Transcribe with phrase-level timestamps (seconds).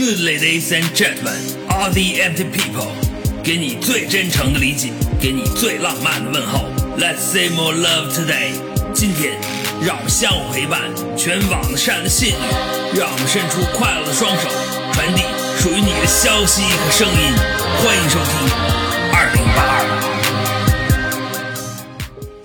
[0.00, 1.36] Good ladies and gentlemen,
[1.68, 2.88] all the empty people，
[3.44, 4.88] 给你最真诚的理解，
[5.20, 6.70] 给你最浪漫的问候。
[6.96, 8.54] Let's say more love today。
[8.94, 9.38] 今天，
[9.86, 10.80] 让我们相互陪伴，
[11.18, 12.34] 全网的善的信女，
[12.98, 14.48] 让我们伸出快乐的双手，
[14.94, 15.20] 传递
[15.58, 17.36] 属于你的消息和声音。
[17.84, 18.32] 欢迎收听
[19.12, 19.60] 二零八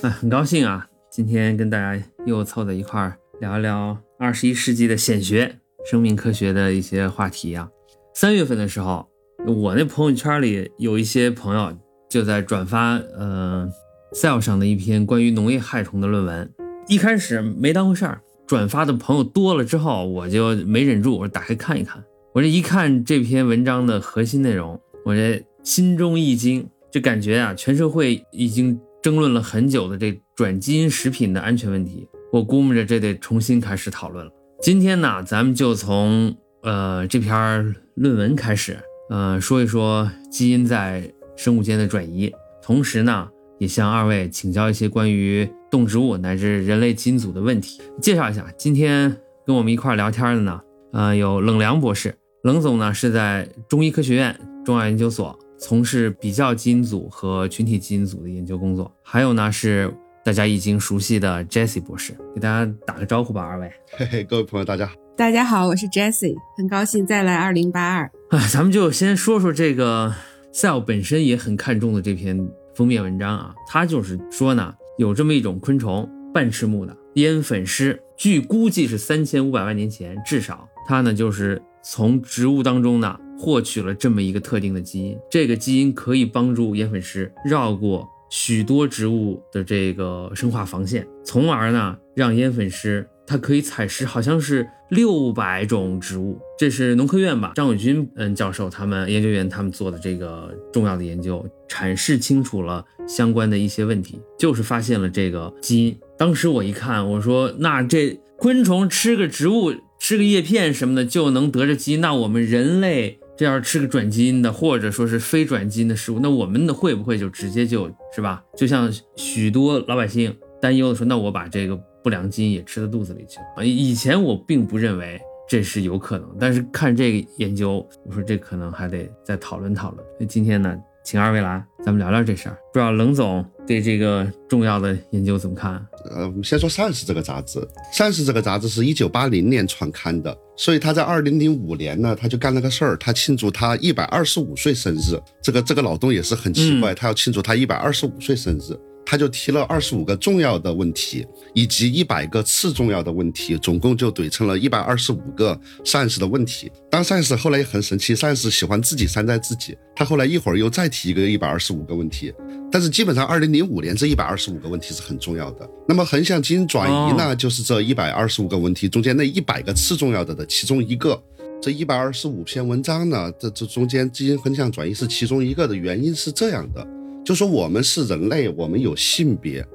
[0.01, 0.09] 二。
[0.09, 5.55] 哎，很高兴啊，今天跟大家又凑在一块儿聊一聊二十一世纪的显学、
[5.85, 7.69] 生命科学的一些话题啊。
[8.15, 9.07] 三月份的时候，
[9.45, 11.71] 我那朋友圈里有一些朋友
[12.09, 13.69] 就在转发，呃
[14.13, 16.51] ，Cell 上的一篇关于农业害虫的论文。
[16.87, 22.03] 一开始没当回事儿，转发的朋友多了之后，我就没忍住，我打开看一看。
[22.33, 34.31] 我这一看这篇文章的核心内容，我这心中一惊，就感觉啊，全社会已经争论了很久的这转基因食品的安全问题，我估摸着这得重新开始讨论了。
[34.65, 38.75] 今天呢，咱们就从呃这篇论文开始，
[39.11, 47.79] 呃说一说基因在生物间的转移，同时呢，也向二位请教一些关于动植物乃至人类基因组的问题。
[48.01, 50.59] 介绍一下，今天跟我们一块聊天的呢，
[50.93, 54.35] 呃有冷凉博士，冷总呢是在中医科学院
[54.65, 59.93] 中药研究所从事比较基因组和群体基因组的研究工作，还有呢是
[60.25, 63.71] 大家已经熟悉的 Jesse 博士，给大家打个招呼吧，二位。
[63.91, 64.95] 嘿嘿，各位朋友，大家好。
[65.15, 68.11] 大家好，我是 Jessie，很高兴再来二零八二。
[68.31, 70.15] 啊， 咱们就先说说这个
[70.51, 96.37] Cell 本身也很看重的这篇封面文章啊，它就是说呢，有这么一种昆虫，半翅目的烟粉虱，据估计是三千五百万年前，至少它呢就是从植物当中呢获取了这么一个特定的基因，这个基因可以帮助烟粉虱绕过许多植物的这个生化防线，从而呢让烟粉虱它可以采食，好像是六百种植物。
[96.59, 97.53] 这是农科院吧？
[97.55, 105.97] 张伟军嗯教授他们研究员他们做的这个重要的研究，阐释清楚了相关的一些问题，就是发现了这个基因。
[106.17, 118.43] 当时我一看，我说那这昆虫吃个植物，吃个叶片什么的就能得着基因，那我们人类这要是吃个转基因的，或者说是非转基因的食物，那我们的会不会就直接就是吧？
[118.55, 121.79] 就像许多老百姓担忧的说，那我把这个。
[122.05, 123.63] 不良基因也吃到肚子里去了啊！
[123.63, 125.19] 以前我并不认为
[125.49, 130.07] 这是有可能，但是看这个研究，我说这可能还得再讨论讨论。
[130.19, 132.57] 那今天呢，请二位来，咱们聊聊这事儿。
[132.73, 135.73] 不知道冷总对这个重要的研究怎么看？
[136.09, 137.59] 呃，我们先说《Science》这个杂志，
[137.93, 145.21] 《Science》这个杂志是一九八零年创刊的，所以他在二零零五年呢，他就干了个事儿，他庆祝他一百二十五岁生日。
[145.43, 148.75] 这个这个脑洞也是很奇怪，他要庆祝他一百二十五岁生日。
[149.05, 156.71] 他就提了二十五个重要的问题，以及一百个次重要的问题，总共就怼成了一百二十五个 science 的问题。
[156.89, 162.33] 当 science 后来也很神奇，science 喜欢自己山寨自己，他后来一会儿又再提一个一百二十五个问题，
[162.71, 165.69] 但是基本上二零零五年这一百二十五个问题是很重要的。
[165.87, 171.21] 那么横向基因转移呢，就是这一百二十五个问题中间那一百个次重要的的其中一个。
[171.61, 176.85] 这一百二十五篇文章呢，这这中间基因横向转移是其中一个的原因是这样的。
[177.25, 179.65] 就说我们是人类，我们有性别，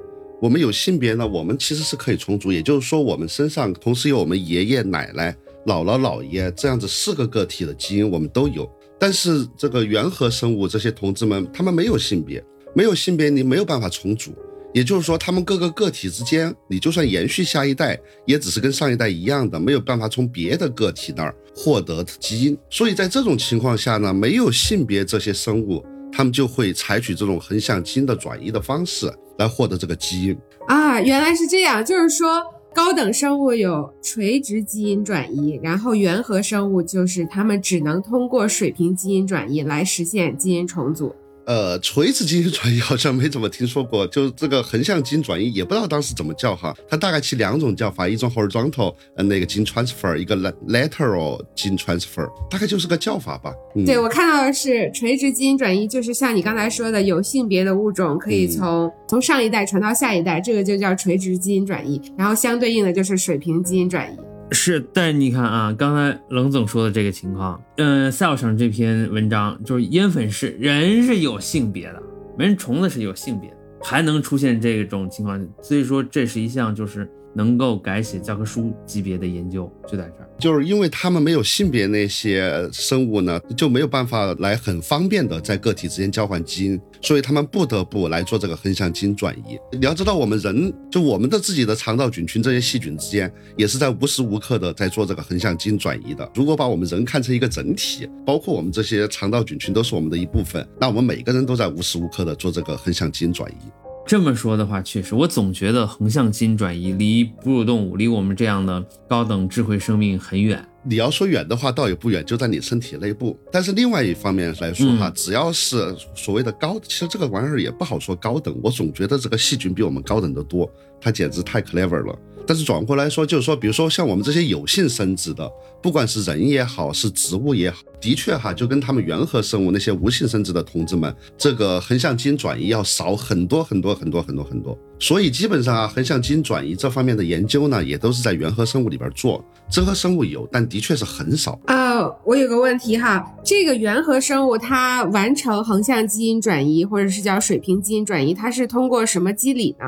[0.41, 2.53] 我们有性别呢，我们其实是可以重组。
[2.53, 8.71] 也就是说，我们身上同时有我们爷爷奶奶、姥姥姥爷这样子四个个体的基因，我们都有。
[9.01, 12.41] 但是这个原核生物这些同志们，他们没有性别，
[12.73, 14.31] 没有性别，你没有办法重组。
[14.73, 22.57] 也就是说，他们各个个体之间，你就算延续下一代，也只是跟上一代一样的，没有办法从别的个体那儿获得基因。
[22.71, 25.85] 所以在这种情况下呢，没有性别这些生物。
[26.13, 32.43] 他们就会采取这种横向基因的转移的方式来获得这个基因啊，原来是这样，就是说
[32.75, 41.15] 高等生物有垂直基因转移，然后原核生物就是他们只能通过水平基因转移来实现基因重组。
[41.47, 46.75] 呃，垂直基因转移好像没怎么听说过，就这个横向基因转移也不知道当时怎么叫哈。
[46.89, 50.37] 它大概起两种叫法，一种 horizontal 呃那个基因 transfer，一个
[50.69, 53.53] lateral 基因 transfer，大概就是个叫法吧。
[53.85, 62.01] 对我看到的是垂直基因转移，就是像你刚才说的，有性别的物种可以从从上一代传到下一代，这个就叫垂直基因转移。
[62.17, 64.17] 然后相对应的就是水平基因转移。
[64.53, 72.03] 是，但是你看啊，刚才冷总说的这个情况，嗯，Cell 上这篇文章就是烟粉是人是有性别的，
[72.37, 80.27] 人虫子是有性别的，还能出现这种情况，所以说这是一项就是能够改写教科书级别的研究就在这儿。
[80.39, 89.59] 就是因为他们没有性别，那些生物呢就没有办法来很方便的在个体之间交换基因，所以他们不得不来做这个横向基因转移。
[89.73, 96.27] 你要知道，我们人就我们的自己的肠道菌群这些细菌之间，也是在无时无刻的在做这个横向基因转移的。
[96.35, 103.90] 如果把我们人看成一个整体，包括我们这些肠道菌群都是我们的一部分，那我们每个人都在无时无刻的做这个横向基因转移。
[104.07, 110.67] 这么说的话，确实，我总觉得横向基因转移离哺乳动物、离我们这样的高等智慧生命很远。
[110.83, 113.39] 你要说远的话，倒也不远，就在你身体内部。
[113.53, 118.59] 但是另外一方面来说哈，只要是所谓的高，其实这个玩意儿也不好说高等。
[118.63, 122.19] 我总觉得这个细菌比我们高等的多，它简直太 clever 了。
[122.47, 125.49] 但是转过来说，就是说，比如说像我们这些有性生殖的，
[125.83, 134.77] 不管是人也好，是植物也好，的确哈，就跟他们原核生物那些无性生殖的同志们，这个横向基因转移要少很多很多很多很多很多。
[135.01, 141.59] 所以基本上啊，横向基因转移这方面的研究呢，也都是在原核生物里边做，真核生物有，但的确是很少。
[141.67, 149.87] 呃，我有个问题哈，这个原核生物它完成横向基因转移，或者是叫水平基因转移，它是通过什么机理呢？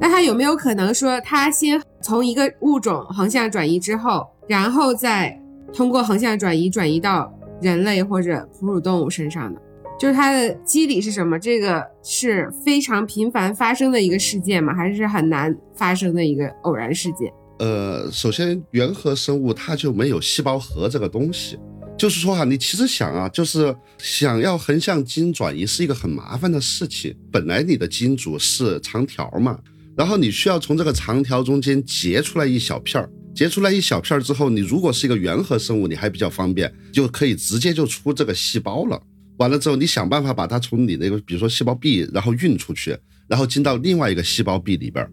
[0.00, 5.38] 那它有没有可能说，它先从一个物种横向转移之后，然后再
[5.74, 7.30] 通过横向转移转移到
[7.60, 9.60] 人类或者哺乳动物身上呢？
[9.98, 11.38] 就是它的机理是什么？
[11.38, 14.74] 这个是非常频繁发生的一个事件吗？
[14.74, 17.32] 还是很难发生的一个偶然事件？
[17.60, 21.58] 呃，首先原核生物它就没有细胞核这个东西，
[21.96, 27.16] 就是说哈，你其实想啊，就是想要横向基因转移是一个很麻烦的事情。
[27.30, 29.58] 本来你的基因组是长条嘛。
[29.96, 39.00] 然后你需要从这个长条中间截出来一小片儿，截出来一小片儿之后，你如果是一个原核生物，你还比较方便，就可以直接就出这个细胞了。
[39.38, 42.96] 完了之后，你想办法把它从你那个，比如说细胞壁，然后运出去，
[43.26, 45.06] 然后进到另外一个细胞壁里边，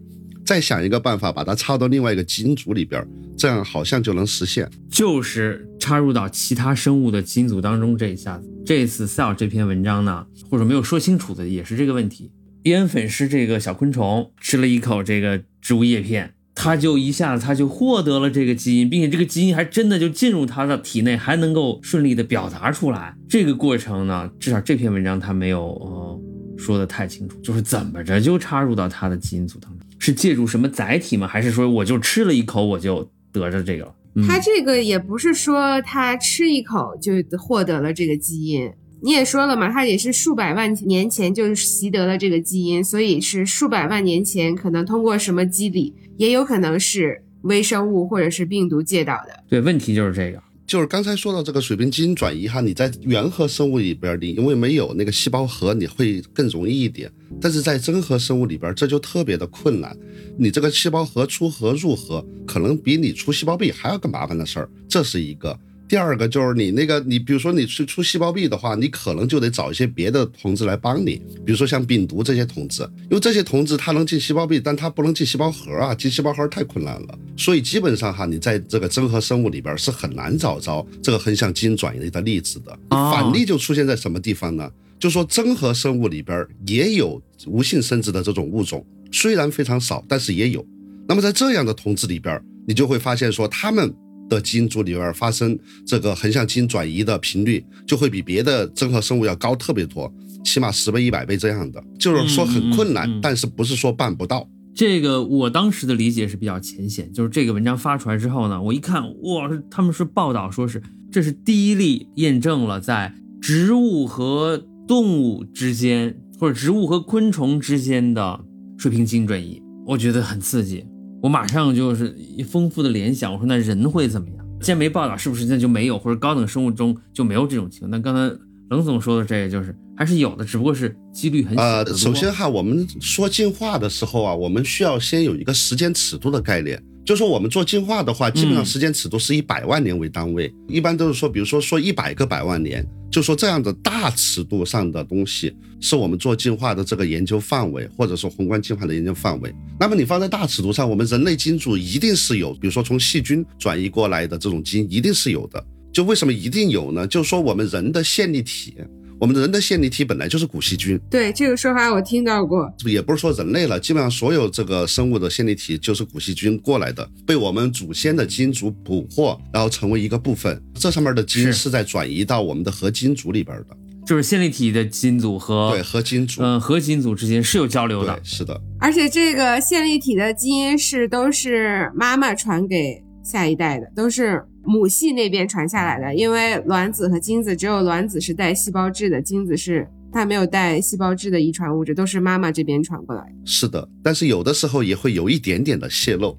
[0.44, 3.04] 再想一个办法把它插到另外一个基因组里边，
[3.36, 4.68] 这样好像就能实现。
[4.90, 12.30] 就是插入到其他生物的基因组当中，这一下子，这次 Cell 这篇文章呢，或者没有说清楚的，也是这个问题。
[12.64, 23.12] 烟粉是这个小昆虫吃了一口这个植物叶片，他就一下子他就获得了这个基因，并且这个基因还真的就进入他的体内，还能够顺利的表达出来。
[23.28, 26.20] 这个过程呢，至少这篇文章他没有呃
[26.56, 31.26] 说的太清楚，就是怎么着就插入到他的基因组当中，是借助什么载体吗？
[31.26, 33.94] 还是说我就吃了一口我就得着这个了？
[34.28, 38.70] 他这个也不是说他吃一口就获得了这个基因。
[39.04, 49.42] 你也说了嘛，它也是数百万年前就习得了这个基因，所以是数百万年前可能通过什么机理，也有可能是微生物或者是病毒借到的。
[49.48, 57.10] 对，问题就是这个，就是刚才说到这个水平基因转移哈，你在原核生物里边，你因为没有那个细胞核，你会更容易一点，
[57.40, 59.96] 但是在真核生物里边，这就特别的困难。
[60.38, 65.58] 你这个细胞核出核入核，可能比你出细胞壁还要更麻烦的事儿，这是一个。
[65.88, 77.18] 第二个就是你那个，你比如说你去出细胞壁的话，你可能就得找一些别的同志来帮你，比如说像病毒这些同志，因为这些同志它能进细胞壁，但它不能进细胞核啊，进细胞核太困难了。
[77.36, 82.78] 所以基本上哈，你在这个真核生物里边是很难找着这个横向基因转移的例子的。
[82.88, 84.70] 反例就出现在什么地方呢？
[84.98, 90.64] 就说真核生物里边也有无性生殖的这种物种，虽然非常少，但是也有。
[91.06, 93.94] 那么在这样的同志里边，你就会发现说他们。
[94.34, 100.12] 的基因组里边发生这个横向基因转移的频率就会比别的真核生物要高特别多，
[100.44, 101.82] 起码十倍、一百倍这样的。
[101.98, 104.48] 就是说很困难，但是不是说办不到。
[104.74, 118.40] 这个我当时的理解是比较浅显，就是这个文章发出来之后呢，我一看，哇，他们是报道说是这是第一例验证了在植物和动物之间，或者植物和昆虫之间的
[118.78, 120.84] 水平基因转移，我觉得很刺激。
[121.22, 122.12] 我马上就是
[122.50, 124.44] 丰富的联想，我说那人会怎么样？
[124.60, 127.90] 既然没报道，是不是那就没有，或者高等生物中就没有这种情况？
[127.92, 128.36] 那刚才
[128.70, 131.62] 冷总说的这个就是还是有的，只不过是几率很小。
[131.62, 136.82] 呃，首先哈，我们说进化的时候啊，我们需要先有一个时间尺度的概念。
[137.04, 149.54] 就说我们做进化的话，基本上时间尺度是以百万年为单位，一般都是说，比如说说一百个百万年，就说这样的大尺度上的东西，是我们做进化的这个研究范围，或者说宏观进化的研究范围。
[149.78, 155.62] 那么你放在大尺度上，我们人类基因组一定是有，比如说从细菌转移过来的这种基因，一定是有的。
[155.92, 157.06] 就为什么一定有呢？
[157.06, 158.74] 就是说我们人的线粒体。
[159.22, 178.60] 我们人的线粒体本来就是古细菌，对这个说法我听到过，也不是说人类了，基本上所有这个生物的线粒体就是古细菌过来的，被我们祖先的基因组捕获，然后成为一个部分，这上面的基因是在转移到我们的核基因组里边的，就是线粒体的基因组和对核基因组，嗯，核基因组之间是有交流的，是的。
[178.80, 183.00] 而且这个线粒体的基因是都是妈妈传给
[183.32, 186.14] 下一代的，都是母系那边传下来的。
[186.14, 193.24] 因为卵子和精子，只有卵子是带细胞质的，精子是它没有带细胞质的遗传物质，都是妈妈这边传过来。
[193.46, 196.38] 是的，但是有的时候也会有一点点的泄露。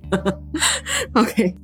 [1.13, 1.55] OK，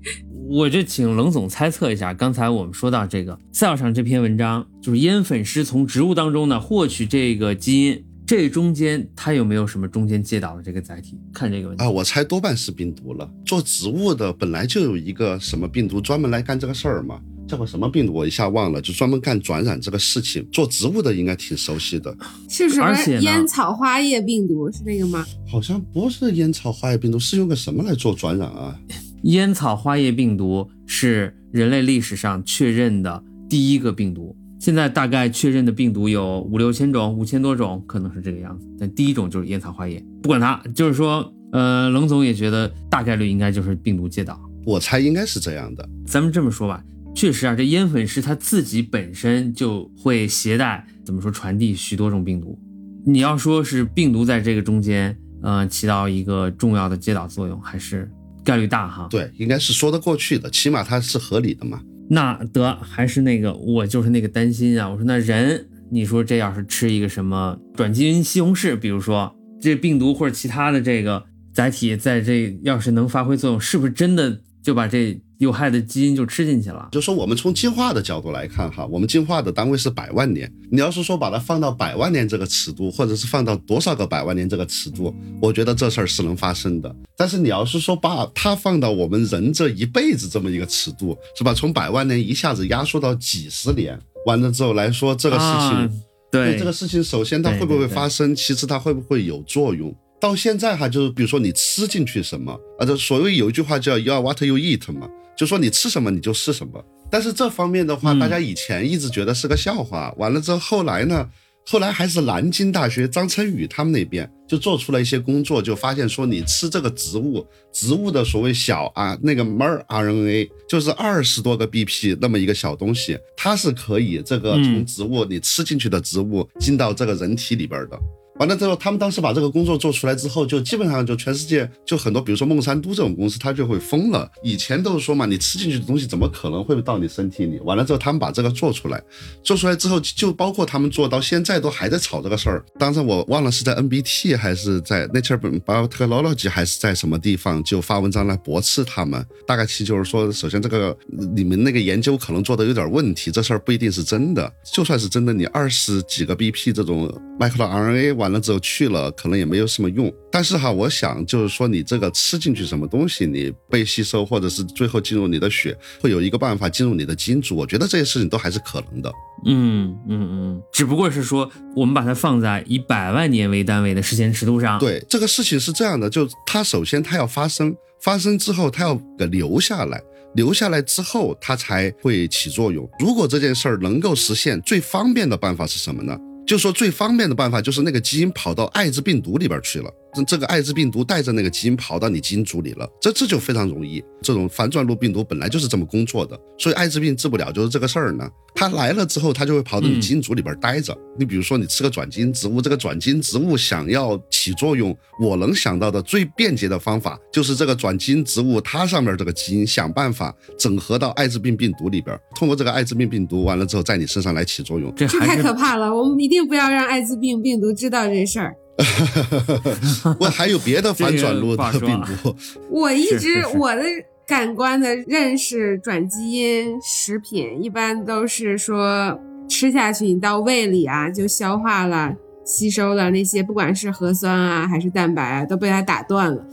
[0.50, 11.18] 我就请冷总猜测一下，刚才我们说到这个 Cell 上这篇文章，就是烟粉师从植物当中呢获取这个基因，这中间它有没有什么中间接导的这个载体？
[11.34, 13.28] 看这个问题啊，我猜多半是病毒了。
[13.44, 20.48] 做植物的本来就有一个什么病毒专门来干这个事儿嘛，叫个什么病毒我一下忘了，就专门干转染这个事情。
[20.52, 22.16] 做植物的应该挺熟悉的，
[22.48, 25.26] 是什么而且烟草花叶病毒是那个吗？
[25.48, 28.80] 好像不是烟草花叶病毒，是用个什么来做转染啊？
[29.24, 38.68] 烟草花叶病毒是人类历史上确认的第一个病毒，现在大概确认的病毒有五六千种，五千多种，可能是这个样子。
[38.78, 44.38] 但第一种就是烟草花叶，不管它，就是说，呃，冷总也觉得大概率应该就是病毒接导。
[44.66, 45.90] 我猜应该是这样的。
[46.06, 46.84] 咱们这么说吧，
[47.16, 52.60] 确实啊，这烟粉是它自己本身就会携带，怎么说传递许多种病毒。
[53.06, 58.12] 你要说是病毒在这个中间，呃，起到一个重要的接导作用，还是
[58.44, 59.08] 概率大哈？
[59.10, 61.82] 对，应该是说得过去的，起码它是合理的嘛。
[62.10, 64.90] 那得还是那个，我就是那个担心啊。
[64.90, 71.24] 我说那人，你说这要是吃一个什么转基因西红柿，比如说这病毒或者其他的这个
[71.54, 76.90] 载体，在这要是能发挥作用，是不是真的就把这有害的基因就吃进去了？
[76.92, 80.52] 就说我们从进化的角度来看哈，我们进化的单位是百万年。
[80.70, 86.94] 你要是说把它放到百万年这个尺度，或者是放到多少个百万年这个尺度，我觉得这事儿是能发生的。
[87.16, 91.54] 但是你要是说把它放到我们人这一辈子这么一个尺度，是吧？
[91.54, 95.90] 从百万年一下子压缩到几十年，完了之后来说这个事情，啊、
[96.30, 98.36] 对这个事情，首先它会不会发生？
[98.36, 99.96] 其次它会不会有作用？
[100.20, 105.08] 到现在哈，就是比如说你吃进去什么啊，这所谓有一句话叫 “you are what you eat” 嘛，
[105.40, 106.84] 就说你吃什么你就是什么。
[107.10, 111.26] 但是这方面的话，嗯大家以前一直觉得是个笑话，完了之后后来呢，
[111.66, 127.98] 后来还是南京大学张成宇他们那边就做出了一些工作，就发现说你吃这个植物，植物的所谓小啊那个 mer RNA 就是二十多个 BP 那么一个小东西，它是可以这个嗯从植物你吃进去的植物进到这个人体里边的。
[128.40, 134.30] 完了之后，他们当时把这个工作做出来之后，就基本上就全世界就很多，比如说孟山都这种公司，它就会疯了。
[134.42, 137.60] 以前都是说嘛，你吃进去的东西怎么可能会到你身体里？
[137.60, 139.04] 完了之后，他们把这个做出来，
[139.44, 142.64] 做出来之后，就包括他们做到现在都还在吵这个事儿。
[142.80, 149.26] 当时我忘了是在 NBT 还是在 Nature Biotechnology 还是在什么地方就发文章来驳斥他们。
[149.46, 150.98] 大概其就是说，首先这个
[151.36, 154.50] 你们那个研究可能做的有点问题，这事儿不一定是真的。
[154.72, 160.14] 就算是真的，你二十几个 BP 这种 micro RNA 完完了之后去了，可能也没有什么用。
[160.32, 167.56] 但是哈，我想就是说，你这个吃进去什么东西，你被吸收，或者是最后进入你的血，会有一个办法进入你的基因组。
[167.56, 169.12] 我觉得这些事情都还是可能的。
[169.46, 180.00] 嗯嗯嗯，只不过是说我们把它放在以百万年为单位的时间尺度上。，对，这个事情是这样的，就它首先它要发生，发生之后它要给留下来。
[180.36, 182.88] 留下来之后，它才会起作用。
[183.00, 186.16] 如果这件事儿能够实现，最方便的办法是什么呢？
[186.50, 194.04] 就说最方便的办法就是那个基因跑到艾滋病毒里边去了，这这个艾滋病毒带着那个基因跑到你基因组里了，这这就非常容易。
[194.22, 198.30] 这种反转录病毒本来就是这么工作的，所以艾滋病治不了就是这个事儿呢。
[198.54, 200.98] 它来了之后，它就会跑到你基因组里边待着。
[201.18, 214.94] 你比如说，你吃个转基因植物，这个转基因植物想要起作用，我能想到的最便捷的方法就是这个转基因植物它上面这个基因想办法整合到艾滋病病毒里边，通过这个艾滋病病毒完了之后，在你身上来起作用。
[214.96, 215.96] 这太可怕了！
[215.96, 218.56] 我们一定不要让艾滋病病毒知道这事儿。
[220.20, 222.36] 我还有别的反转录的病毒，
[222.70, 223.84] 我一直我的
[224.26, 236.46] 感官的认识，转基因食品一般都是说吃下去，你到胃里啊就消化了、吸收了那些，不管是核酸啊还是蛋白啊，都被它打断了。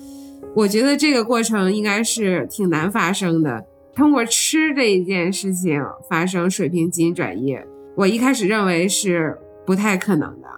[0.55, 3.65] 我觉得这个过程应该是挺难发生的。
[3.95, 7.57] 通过吃这一件事情发生水平基因转移，
[7.95, 10.49] 我一开始认为是不太可能的。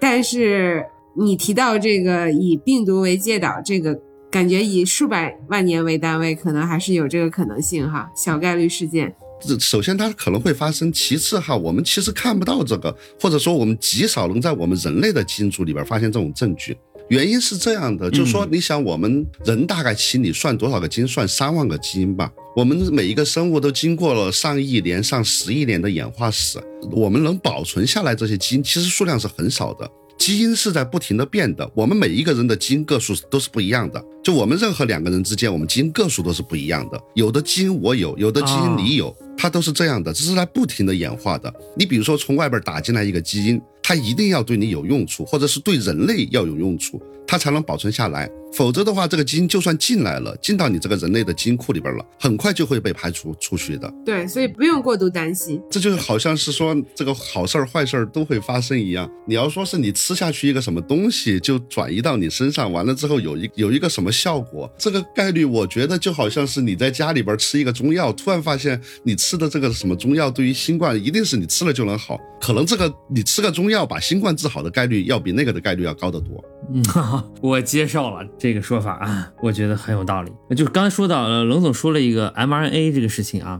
[0.00, 0.84] 但是
[1.16, 3.98] 你提到这个以病毒为介导，这个
[4.30, 9.14] 感觉以数百万年为单位，可能还是有这个可能性哈，小概率事件。
[9.40, 16.76] 这首先它可能会发生，其次哈，我们其实看不到这个，或者说我们极少能在我们人类的基因组里边发现这种证据。
[17.10, 21.06] 原因是这样的，就是说，你想我们人大概其你算多少个基因？
[21.06, 22.32] 算三万个基因吧。
[22.56, 26.58] 我们每一个生物都经过了上亿年、上十亿年的演化史，
[26.90, 29.88] 我们能保存下来这些基因，其实数量是很少的。
[30.18, 34.02] 基因是在不停的变的，我们每一个人的基因个数都是不一样的。
[34.22, 36.98] 就我们任何两个人之间，我们基因个数都是不一样的。
[37.14, 41.52] 有的基因我有，有的基因你有，它都是这样的，这是在不停的演化的。
[41.76, 48.30] 你比如说从外边打进来一个基因，它一定要对你有用处，或者是对人类要有用处，它才能保存下来。
[48.54, 53.92] 否则的话，这个基因就算进来了，进到你这个人类的基因库里边了，很快就会被排除出去的。
[54.04, 55.60] 对，所以不用过度担心。
[55.68, 59.10] 这就好像是说这个好事儿坏事儿都会发生一样。
[59.26, 76.44] 你要说是你吃下去一个什么东西就转移到你身上，完了之后有一有一个什么效果，这个概率我觉得就好像是你在家里边吃一个中药，突然发现你吃的这个什么中药对于新冠一定是你吃了就能好，可能这个你吃个中药把新冠治好的概率要比那个的概率要高得多。
[76.72, 76.82] 嗯，
[77.42, 80.30] 我接受了这个说法啊，我觉得很有道理。
[80.54, 83.58] 就是刚才说到，呃，冷总说了一个 mRNA 这个事情啊，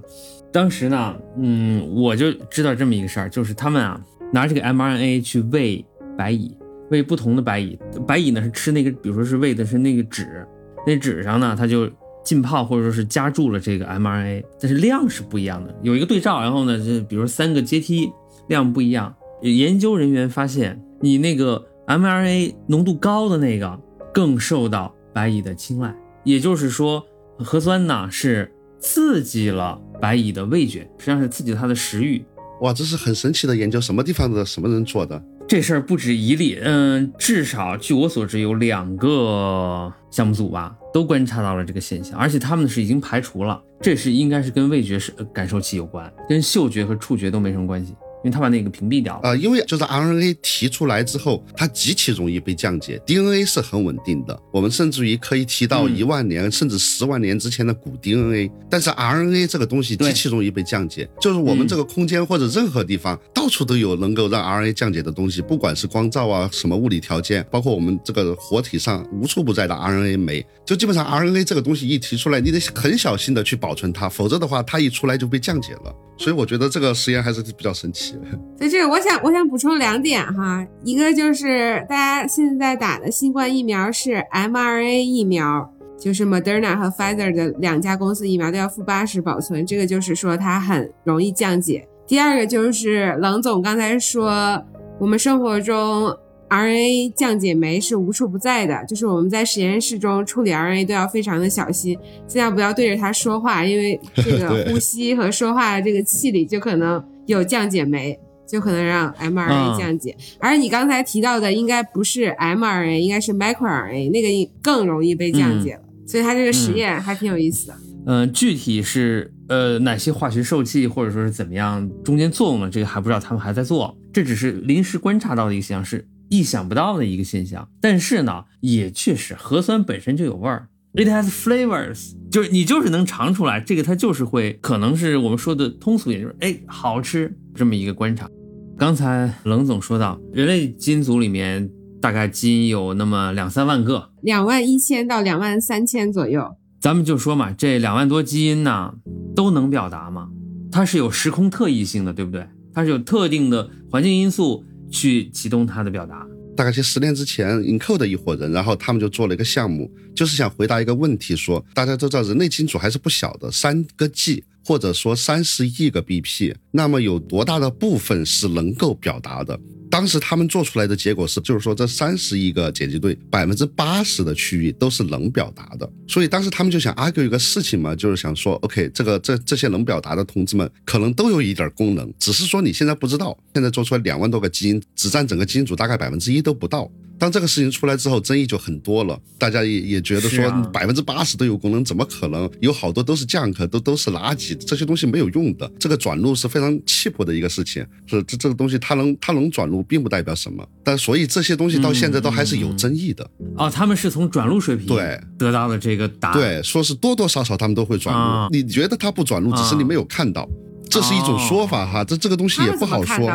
[0.52, 3.98] 当时呢，嗯，我就知道这么一个事儿，就是他们啊
[4.30, 5.82] 拿这个 mRNA 去喂
[6.18, 6.54] 白蚁，
[6.90, 10.46] 喂不同的白蚁，白蚁呢是吃那个，比如说是喂的是那个纸，
[10.86, 11.90] 那纸上呢它就
[12.22, 18.12] 浸泡或者说是加注了这个 mRNA，但是量是不一样的，有一个对照，然后呢，就比如三个阶梯
[18.48, 21.64] 量不一样，研究人员发现你那个。
[21.86, 23.78] mRNA 浓度高的那个
[24.14, 25.92] 更受到白蚁的青睐，
[26.22, 27.04] 也就是说，
[27.38, 32.24] 核酸呢是刺激了白蚁的味觉，实际上是刺激了它的食欲。
[32.60, 35.20] 哇，这是很神奇的研究，什么地方的什么人做的？
[35.46, 47.94] 这事儿不止一例，嗯，至少据我所知有两个项目组吧，都观察到了这个现象，而且他们是已经排除了，这是应该是跟味觉是感受器有关，跟嗅觉和触觉都没什么关系。
[48.24, 54.36] 因为他把那个屏蔽掉了呃，因为就是 RNA 提出来之后，它极其容易被降解，DNA 是很稳定的。
[54.50, 75.94] 我们甚至于可以提到一万年甚至十万年之前的古 DNA，但是 RNA 这个东西极其容易被降解，就是我们这个空间或者任何地方到处都有能够让 RNA 降解的东西，不管是光照啊，什么物理条件，包括我们这个活体上无处不在的 RNA 酶，就基本上 RNA 这个东西一提出来，你得很小心的去保存它，否则的话它一出来就被降解了。
[76.16, 78.12] 所以我觉得这个实验还是比较神奇。
[78.58, 85.68] 所以这个，我想我想补充两点哈，一个就是大家现在打的新冠疫苗是 mRNA 疫苗，
[85.98, 91.86] 就是 Moderna 和 Pfizer 的两家公司疫苗都要负八十保存，这个就是说它很容易降解。
[92.06, 94.62] 第二个就是冷总刚才说，
[95.00, 96.16] 我们生活中。
[96.54, 110.16] RNA 降解酶是无处不在的，就是我们在实验室中处理 RNA 都要非常的小心，尽量不要对着它说话，因为 这个呼吸和说话的这个气里就可能有降解酶，就可能让 mRNA 降解。
[110.38, 115.80] 而你刚才提到的应该不是 mRNA，应该是 microRNA，那个更容易被降解了。
[116.06, 117.74] 所以它这个实验还挺有意思的。
[118.06, 126.06] 嗯，具体是呃哪些化学受器或者说是怎么样中间作用了，这个还不知道，他们还在做，这只是临时观察到的一个现象是。
[126.28, 138.28] 意想不到的一个现象，但是呢，也确实核酸本身就有味儿，it has flavors，就是你就是能尝出来，这个它就是会，可能是我们说的通俗点，就是哎好吃这么一个观察。
[138.76, 146.56] 刚才冷总说到，人类基因组里面大概基因有那么两三万个，两万一千到两万三千左右。
[146.80, 148.94] 咱们就说嘛，这两万多基因呢
[149.36, 150.28] 都能表达吗？
[150.72, 152.46] 它是有时空特异性的，对不对？
[152.72, 154.64] 它是有特定的环境因素。
[154.94, 156.24] 去启动他的表达。
[156.56, 169.58] 大概在十年之前银扣的一伙人，然后他们就做了一个项目，就是想回答一个问题：说大家都知道人类金主还是不小的，三个 G 或者说三十亿个 BP，那么有多大的部分是能够表达的？
[169.90, 175.88] 当时他们做出来的结果是，就是说这三十亿个碱基对，百分之八十的区域都是能表达的。
[176.08, 183.38] 所以当时他们就想 argue 一个事情嘛，就是想说，OK，这个这这些能表达的同志们可能都有一点功能，只是说你现在不知道。
[183.54, 186.90] 现在做出来两万多个基因，只占整个基因组大概百分之一都不到。
[187.18, 189.18] 当这个事情出来之后，争议就很多了。
[189.38, 192.50] 大家也也觉得说，百分之八十都有功能，怎么可能？
[192.60, 195.70] 有好多都是 junk，都都是垃圾，这些东西没有用的。
[195.78, 200.66] 这个转录是非常 cheap 的一个事情，是这这个东西它能它能转录，并不代表什么。
[200.82, 203.28] 但所以这些东西到现在都还是有争议的。
[203.56, 206.38] 哦，他们是从转录水平对得到的这个答案。
[206.38, 208.48] 对，说是多多少少他们都会转录。
[208.50, 210.48] 你觉得他不转录，只是你没有看到。
[210.90, 213.26] 这是一种说法哈，这这个东西也不好说。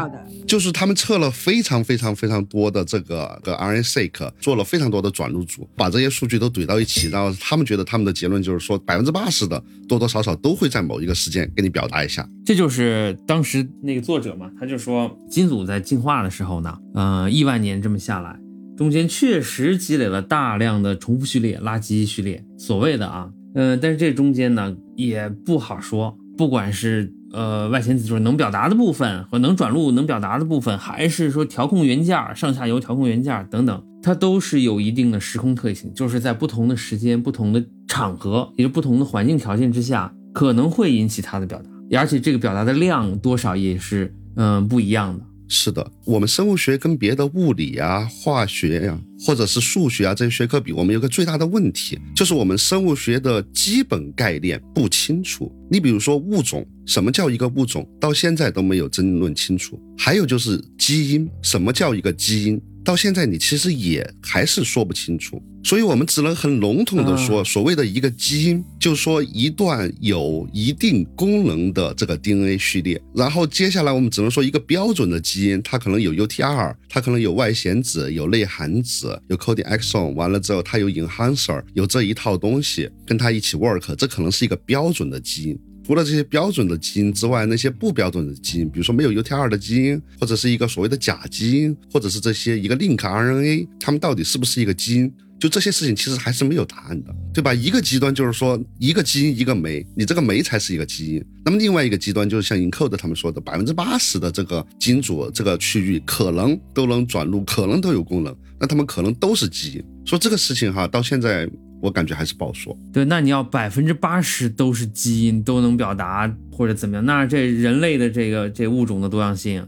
[0.49, 12.27] 就是他们测了非常非常非常多的这个个 RNA-seq，做了非常多的转录组，把这些数据都怼到一起，然后他们觉得他们的结论就是说，百分之八十的多多少少都会在某一个时间给你表达一下。
[12.43, 18.35] 这就是当时那个作者嘛，他就说，基因组在进化的时候呢，嗯，亿万年这么下来，
[18.75, 26.17] 中间确实积累了大量的重复序列、垃圾序列，所谓的啊，嗯，但是这中间呢也不好说。
[26.35, 45.25] 不管是呃外显子就是能表达的部分和能转录能表达的部分，还是说调控元件上下游调控元件等等，它都是有一定的时空特性，就是在不同的时间、不同的场合，也就不同的环境条件之下，可能会引起它的表达，而且这个表达的量多少也是嗯不一样的。
[45.51, 55.51] 是的，我们生物学跟别的物理啊、化学呀、或者是数学啊这些学科比，我们有个最大的问题，就是我们生物学的基本概念不清楚。
[55.71, 59.79] 你比如说物种，什么叫一个物种，到现在都没有争论清楚。
[59.97, 62.61] 还有就是基因，什么叫一个基因？
[62.83, 72.99] 到现在你其实也还是说不清楚，所以我们只能很笼统的说，所谓的一个基因，就是说一段有一定功能的这个 DNA 序列。
[73.13, 85.59] 然后接下来我们只能说一个标准的基因，它可能有 UTR，它可能有外显子，有内含子，有 coding exon，完了之后它有 enhancer，有这一套东西跟它一起 work，这可能是一个标准的基因。
[85.89, 95.11] 除了这些标准的基因之外，那些不标准的基因，比如说没有 UTR 的基因，或者是一个所谓的假基因，或者是这些一个 link RNA，它们到底是不是一个基因？
[95.39, 97.51] 就这些事情其实还是没有答案的，对吧？
[97.55, 101.25] 一个极端就是说一个基因一个酶，你这个酶才是一个基因。
[101.43, 109.83] 那么另外一个极端就是像 encode 他们说的，百分之八十的这个基因组这个区域可能都能转录，可能都有功能，那他们可能都是基因。
[110.05, 111.49] 说这个事情哈，到现在。
[111.81, 112.77] 我感觉还是不好说。
[112.91, 119.65] 对，那你要百分之八十都是基因都能表达或者怎么样，那这人类的这个这物种的多样性，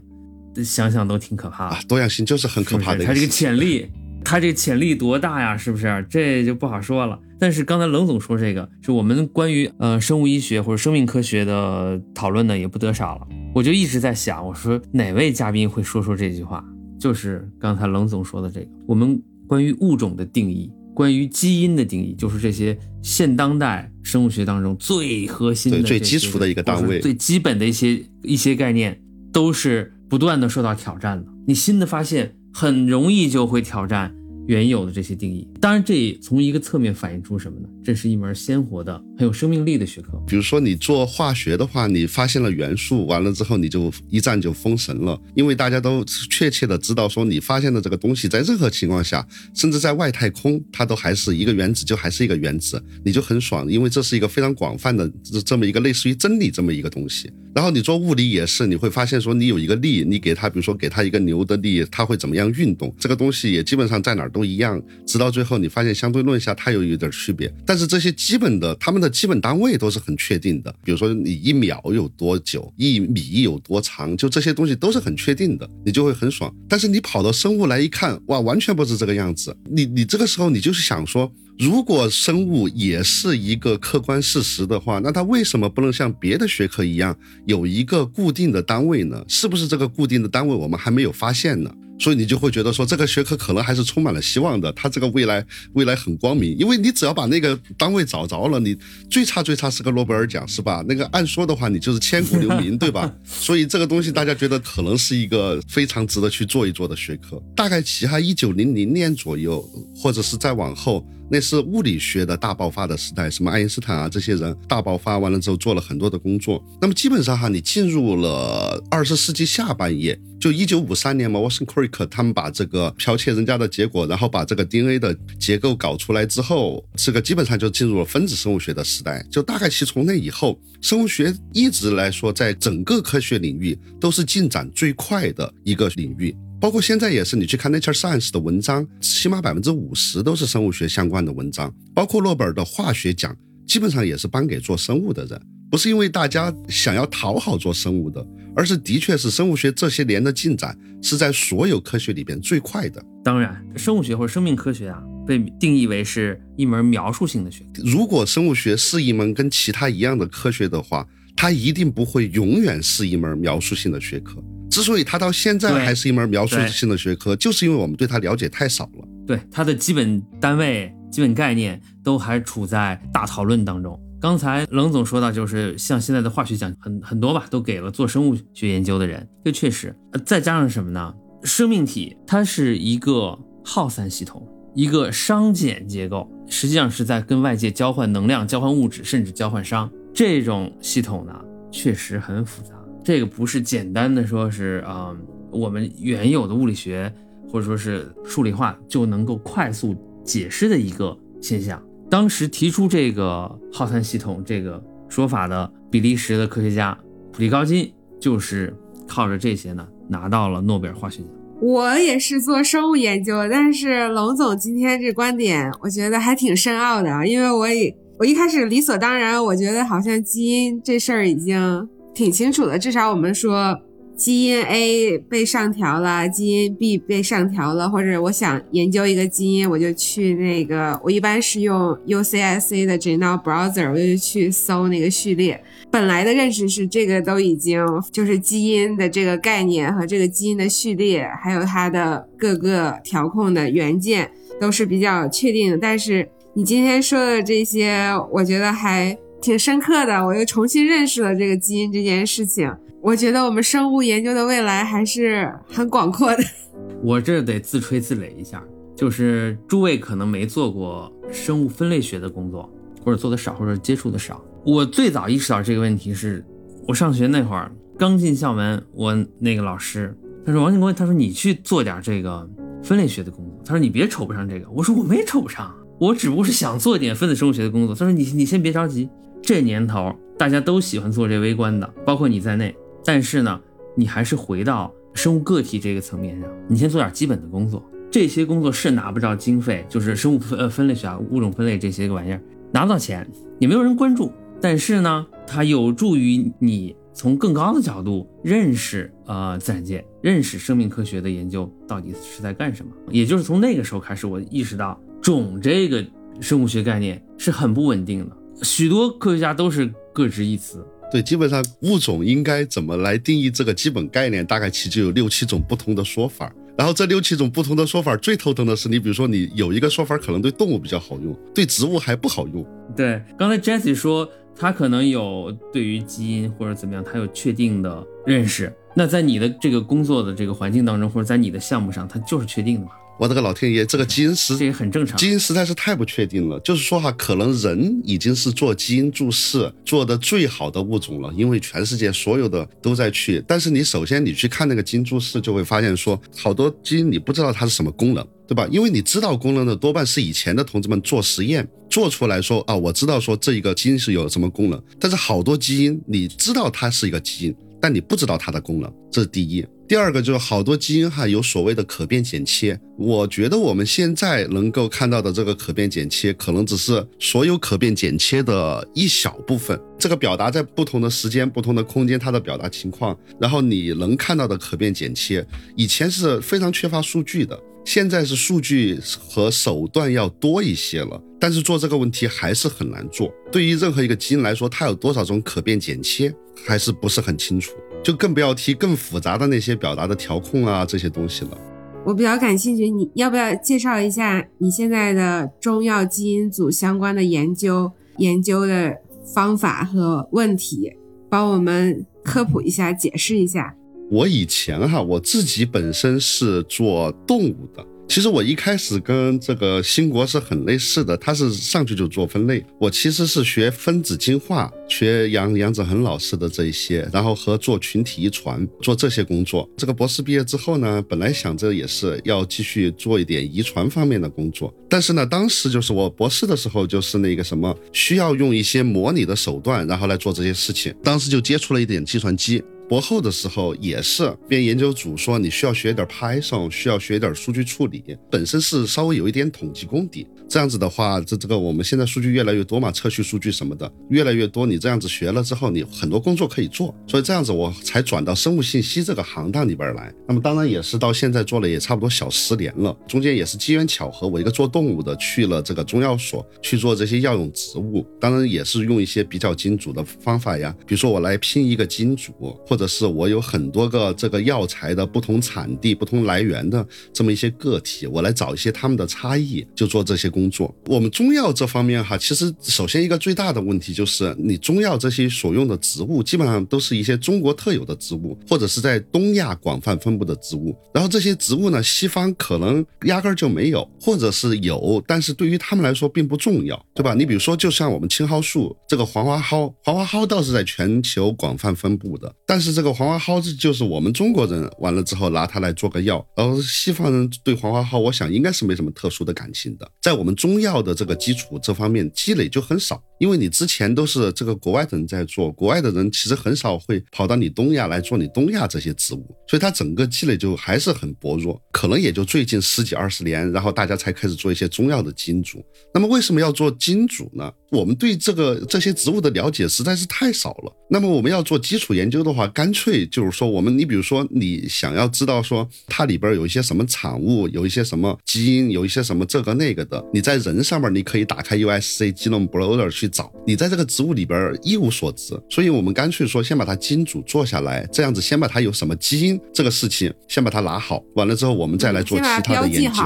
[0.64, 1.78] 想想都挺可怕的。
[1.88, 3.06] 多样性就是很可怕的。
[3.06, 3.88] 它这个潜力，
[4.24, 5.56] 它这潜力多大呀？
[5.56, 6.06] 是不是？
[6.10, 7.18] 这就不好说了。
[7.40, 13.28] 但是刚才冷总说这个，是我们关于呃生物医学或者生命科学的讨论呢，也不得少了。
[13.56, 16.64] 我就一直在想，我说哪位嘉宾会说说这句话？
[17.00, 20.72] 就是刚才冷总说的这个，我们关于物种的定义。
[20.94, 29.00] 关于基因的定义，就是这些现当代生物学当中最核心的、最基础的一个单位、最基本的一些一些概念，
[29.32, 31.32] 都是不断的受到挑战的。
[31.48, 34.16] 你新的发现很容易就会挑战。
[34.48, 37.68] 原有的这些定义，当然这也从一个侧面反映出什么呢？
[37.84, 40.22] 这是一门鲜活的、很有生命力的学科。
[40.28, 55.12] 比如说你做化学的话，你发现了元素，完了之后你就一战就封神了，因为大家都确切的知道说你发现的这个东西在任何情况下，甚至在外太空，它都还是一个原子，就还是一个原子，你就很爽，因为这是一个非常广泛的
[55.46, 57.32] 这么一个类似于真理这么一个东西。
[57.54, 62.94] 然后你做物理也是，你会发现说你有一个力，你给它，比如说给它一个牛的力，它会怎么样运动？
[62.98, 67.54] 这个东西也基本上在哪儿都一样，直到最后你发现相对论下它又有点区别。
[67.66, 70.74] 但是这些基本的，它们的基本单位都是很确定的。
[70.84, 76.52] 比如说你一秒有多久，一米有多长，就这些东西都是很确定的，你就会很爽。
[76.68, 79.56] 但是你跑到生物来一看，哇，完全不是这个样子。
[79.70, 81.32] 你你这个时候你就是想说。
[81.60, 87.16] 如果生物也是一个客观事实的话，那它为什么不能像别的学科一样
[87.46, 89.24] 有一个固定的单位呢？
[89.28, 91.72] 是不是这个固定的单位我们还没有发现呢？
[92.02, 98.76] 所以你就会觉得说这个学科可能还是充满了希望的，它这个未来未来很光明，因为你只要把那个单位找着了，你
[99.08, 100.84] 最差最差是个诺贝尔奖是吧？
[100.88, 103.14] 那个按说的话你就是千古留名对吧？
[103.24, 107.40] 所以这个东西大家觉得可能是一个非常值得去做一做的学科。
[107.56, 109.62] 大概其他一九零零年左右，
[109.96, 111.06] 或者是再往后。
[111.32, 116.62] 那是物理学的大爆发的时代，什么爱因斯坦啊这些人大爆发完了之后做了很多的工作。
[116.82, 129.26] 那么基本上哈，你进入了二十世纪下半叶，就一九五三年嘛，Watson Crick 他们把这个剽窃人家的结果，然后把这个 DNA 的结构搞出来之后，这个基本上就进入了分子生物学的时代。
[129.32, 136.36] 就大概其从那以后，生物学一直来说，在整个科学领域都是进展最快的一个领域。
[136.62, 141.74] 包括现在也是，你去看 Nature Science 的文章，起码百分之五十都是生物学相关的文章。
[141.92, 148.24] 包括诺贝尔的化学奖，基本上也是颁给做生物的人，不是因为大家想要讨好做生物的，
[148.56, 153.04] 而是的确是生物学这些年的进展是在所有科学里边最快的。
[153.24, 157.82] 当然，生物学或者生命科学啊，被定义为是一门描述性的学科。
[157.84, 164.36] 如果生物学是一门跟其他一样的科学的话，它一定不会永远是一门描述性的学科。
[164.72, 169.08] 之所以它到现在还是一门描述性的学科，就是因为我们对它了解太少了。
[169.28, 174.00] 对它的基本单位、基本概念都还处在大讨论当中。
[174.20, 179.28] 刚才冷总说到，就是像现在的化学奖很很多吧，都给了做生物学研究的人。
[179.44, 181.14] 这确实，再加上什么呢？
[181.44, 189.90] 生命体它是一个耗散系统，一个熵减结构，实际上是在跟外界交换能量、交换物质，甚至交换熵。
[190.14, 191.34] 这种系统呢，
[191.72, 192.76] 确实很复杂。
[193.04, 195.16] 这个不是简单的说，是啊，
[195.52, 197.12] 我们原有的物理学
[197.50, 201.82] 或者说是数理化就能够快速解释的一个现象。
[202.10, 206.98] 当时提出这个耗散系统这个说法的比利时的科学家
[207.32, 208.76] 普利高金就是
[209.08, 211.28] 靠着这些呢拿到了诺贝尔化学奖。
[211.62, 223.82] 我也是做生物研究，但是龙总今天这观点，我觉得还挺深奥的，因为我也我一开始理所当然，我觉得好像基因这事儿已经挺清楚的，至少我们说。
[224.14, 235.60] 基因 A 被上调了，基因 B 被上调了，或者我想研究一个基因，我就去那个，我一般是用 UCSC 的 Genome Browser，我就去搜那个序列。
[235.90, 245.78] 本来的认识是这个都已经就是基因的这个概念和这个基因的序列，还有它的各个调控的元件都是比较确定的。
[245.80, 252.72] 但是你今天说的这些，我觉得还挺深刻的，我又重新认识了这个基因这件事情。
[253.02, 256.44] 我觉得我们生物研究的未来还是很广阔的。
[257.02, 258.64] 我这得自吹自擂一下，
[258.96, 262.72] 就是诸位可能没做过生物分类学的工作，
[263.04, 264.40] 或者做的少，或者接触的少。
[264.64, 266.46] 我最早意识到这个问题是，
[266.88, 272.48] 我上学那会儿刚进校门，我那个老师他说王建国，他说你去做点这个
[272.84, 274.70] 分类学的工作，他说你别瞅不上这个。
[274.70, 277.96] 我说我没瞅不上，我只不过是想做点分子生物学的工作。
[277.96, 279.10] 他说你你先别着急，
[279.42, 282.76] 这年头大家都喜欢做这微观的，包括你在内。
[283.04, 283.60] 但是呢，
[283.96, 287.84] 你还是回到生物个体这个层面上，你先做点基本的工作。
[288.12, 293.28] 这些工作是拿不着经费，就是生物分呃分类学啊、物种分类这些个玩意儿拿不到钱，
[293.60, 294.32] 也没有人关注。
[294.62, 302.92] 但是呢，它有助于你从更高的角度认识呃自然界，认识生命科学的研究到底是在干什么。
[303.10, 306.06] 也就是从那个时候开始，我意识到种这个
[306.40, 310.86] 生物学概念是很不稳定的，许多科学家都是各执一词。
[311.12, 316.54] 对，基本上物种应该怎么来定义这个基本概念，大概其实就有六七种不同的说法。
[316.78, 322.66] 然后这六七种不同的说法，最头疼的是，你比如说你有一个说法可能对动物比较好用，对植物还不好用。
[322.96, 328.74] 对，刚才 Jesse 说他可能有对于基因或者怎么样，他有确定的认识。
[328.96, 332.92] 那在你的这个工作的这个环境当中，或者在你的项目上，它就是确定的嘛？
[333.22, 335.16] 我的个老天爷，这个基因实这也很正常。
[335.16, 336.60] 基因实在是太不确定了。
[336.62, 343.40] 就是说哈，可能人已经是做基因注释做的最好的物种了，因为全世界所有的都在去。
[343.48, 348.68] 但是你首先你去看那个基因注释，就会发现说，好多基因你不知道它是什么功能，对吧？
[348.72, 354.84] 因为你知道功能的多半是以前的同志们做实验做出来说啊，我知道说这一个基因是有什么功能。
[355.00, 359.64] 但是好多基因你知道它是一个基因，但你不知道它的功能，这是第一。
[359.92, 369.78] 第二个就是好多基因哈有所谓的可变剪切，我觉得我们现在能够看到的这个可变剪切，可能只是所有可变剪切的一小部分。
[370.00, 381.22] 这个表达在不同的时间、不同的空间，它的表达情况，然后你能看到的可变剪切，以前是非常缺乏数据的，现在是数据和手段要多一些了。
[381.38, 383.30] 但是做这个问题还是很难做。
[383.52, 386.34] 对于任何一个基因来说，它有多少种可变剪切，
[386.66, 387.74] 还是不是很清楚。
[388.04, 391.58] 就更不要提更复杂的那些表达的调控啊这些东西了。
[392.04, 398.96] 我比较感兴趣，你要不要介绍一下你现在的中药基因组相关的研究研究的
[399.34, 400.92] 方法和问题，
[401.30, 403.76] 帮我们科普一下，解释一下。
[404.10, 407.86] 我以前哈，我自己本身是做动物的。
[408.12, 412.62] 其实我一开始跟这个新国是很类似的，他是上去就做分类。
[412.78, 419.66] 我其实是学分子进化，学杨杨子恒老师的这一些，然后和做群体遗传，做这些工作。
[419.78, 430.94] 这个博士毕业之后呢，本来想着也是要继续做一点遗传方面的工作，但是呢，当时就是我博士的时候，就是那个什么需要用一些模拟的手段，然后来做这些事情。
[431.02, 432.62] 当时就接触了一点计算机。
[432.92, 440.28] 博后的时候也是，编研究组说你需要学点 Python，需要学点数据处理，本身是稍微有一点统计功底。
[440.50, 446.94] 这样子的话，这这个我们现在数据越来越多嘛，测序数据什么的越来越多，你这样子学了之后，你很多工作可以做。
[447.08, 450.14] 所以这样子我才转到生物信息这个行当里边来。
[450.28, 462.34] 那么当然也是到现在做了也差不多小十年了，中间也是机缘巧合，我一个做动物的去了这个中药所去做这些药用植物，当然也是用一些比较精准的方法呀，比如说我来拼一个金主，
[462.68, 470.32] 或者的是我有很多个这个药材的不同产地、不同来源的这么一些个体，我来找一些他们的差异，就做这些。
[470.32, 480.74] 工作，我们中药这方面哈，其实首先一个最大的问题就是，你中药这些所用的植物，基本上都是一些中国特有的植物，或者是在东亚广泛分布的植物。
[480.94, 487.14] 然后这些植物呢，西方可能压根儿就没有，或者是有，但是对于他们来说并不重要，对吧？
[487.14, 499.90] 你比如说，就像我们青蒿素这个黄花蒿，黄花蒿倒是在全球广泛分布的，但是这个黄花蒿子就是我们中国人完了之后拿它来做个药，然后西方人对黄花蒿，我想应该是没什么特殊的感情的。
[500.02, 515.64] 在我们中药的这个基础这方面积累就很少，因为你之前都是这个国外的人在做，国外的人其实很少会跑到你东亚来做你东亚这些植物，所以它整个积累就还是很薄弱，可能也就最近十几二十年，然后大家才开始做一些中药的金主。
[515.94, 517.52] 那么为什么要做金主呢？
[517.72, 520.72] 我们对这个这些植物的了解实在是太少了。
[520.90, 535.40] 那么我们要做基础研究的话，干脆就是说，我们你比如说你想要知道说它里边有一些什么产物，有一些什么基因，有一些什么这个那个的，你在人上面你可以打开 USC Genome Browser 去找，你在这个植物里边一无所知。
[535.50, 543.02] 所以我们干脆说，先把它基因组做下来，这样子先把它有什么基因这个事情先把它拿好，完了之后我们再来做其他的研究。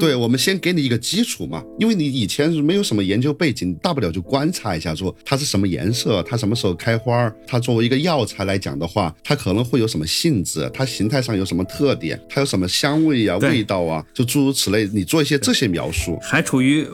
[0.00, 16.86] 对，我们先给你一个基础嘛，因为你以前没有什么研究背景，大不了就观察一下，说它是什么颜色，它什么时候开花，它作为一个药材来讲的话，它可能会有什么性质，它形态上有什么特点，它有什么香味啊、味道啊，就诸如此类，你做一些这些描述，还处于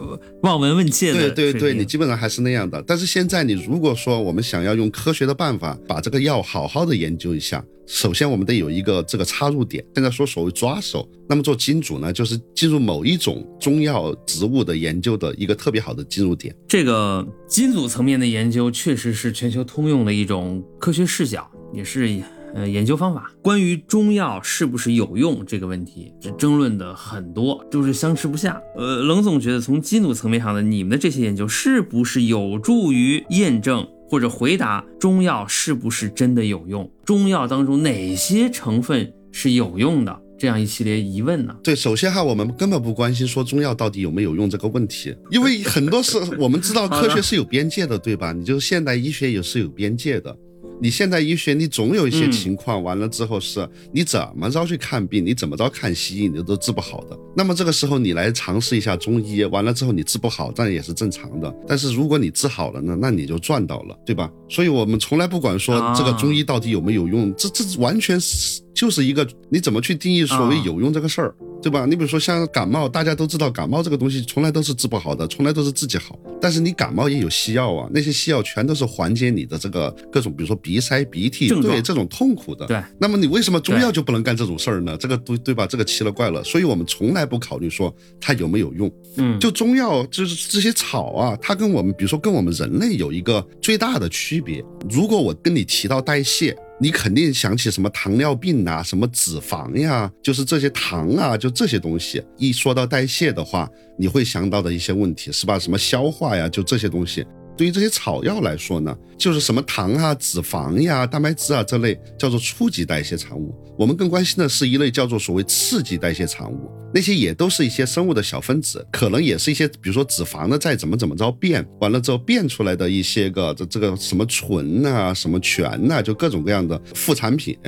[0.43, 1.31] 望闻问切的。
[1.31, 2.83] 对对对，你基本上还是那样的。
[2.87, 7.65] 但是现在你如果说我们想要用科学的办法把这个药好好的研究一下。
[7.95, 9.85] 首先，我们得有一个这个插入点。
[9.95, 16.57] 现在说所谓抓手，那么做金主呢，就是进入某一种中药植物的研究的一个特别好的进入点。
[16.67, 22.19] 这个金组层面的研究，确实是全球通用的一种科学视角，也是
[22.55, 23.31] 呃研究方法。
[23.43, 28.59] 关于中药是不是有用这个问题，这争论的很多，就是相持不下。
[28.75, 33.87] 呃，冷总觉得从金组层面上的你们的这些研究，是不是有助于验证？
[34.13, 36.87] 或者回答中药是不是真的有用？
[37.03, 40.15] 中药当中哪些成分是有用的？
[40.39, 41.57] 这样一系列疑问呢？
[41.65, 48.33] 对，首先哈，我们根本不关心说中药到底有没有用这个问题，因为很多是我们知道科学是有边界的，对吧？
[48.33, 50.37] 你就现代医学也是有边界的。
[50.83, 57.17] 你现在医学，你总有一些情况，完了之后是你怎么着去看病，你怎么着看西医，你都治不好的。
[57.37, 61.55] 那么这个时候你来尝试一下中医，完了之后你治不好，这也是正常的。
[61.69, 64.29] 但是如果你治好了呢，那你就赚到了，对吧？
[64.49, 68.61] 所以我们从来不管说这个中医到底有没有用，这这完全是。
[68.75, 71.85] 就是一个你怎么去定义所谓有用这个事儿，对吧？
[71.87, 76.19] 你比如说像感冒，大家都知道感冒这个东西从来都是治不好的，从来都是自己好。
[76.41, 82.67] 但是你感冒也有西药啊，那些西药全都是缓解你的这个各种，比如说鼻塞、鼻涕，对这种痛苦的。
[82.67, 82.83] 对。
[82.99, 84.97] 那么你为什么中药就不能干这种事儿呢？
[84.99, 85.67] 这个对对吧？
[85.67, 86.43] 这个奇了怪了。
[86.43, 88.91] 所以我们从来不考虑说它有没有用。
[89.19, 89.39] 嗯。
[89.39, 94.65] 就中药就是这些草啊，它跟我们比如说跟我们人类有一个最大的区别。
[94.91, 96.57] 如果我跟你提到代谢。
[96.81, 102.23] 你肯定想起什么糖尿病啊，什么脂肪呀，就是这些糖啊，就这些东西。
[102.37, 105.59] 一说到代谢的话，你会想到的一些问题是吧？
[105.59, 107.25] 什么消化呀，就这些东西。
[107.57, 113.55] 对于这些草药来说呢，就是什么糖啊、脂肪呀、蛋白质啊这类叫做初级代谢产物。
[113.79, 127.59] 我们更关心的是一类叫做所谓次级代谢产物，那些也都是一些生物的小分子，可能也是一些比如说脂肪的再怎么怎么着变完了之后变出来的一些个这这个什么醇呐、什么醛呐，就各种各样的副产品。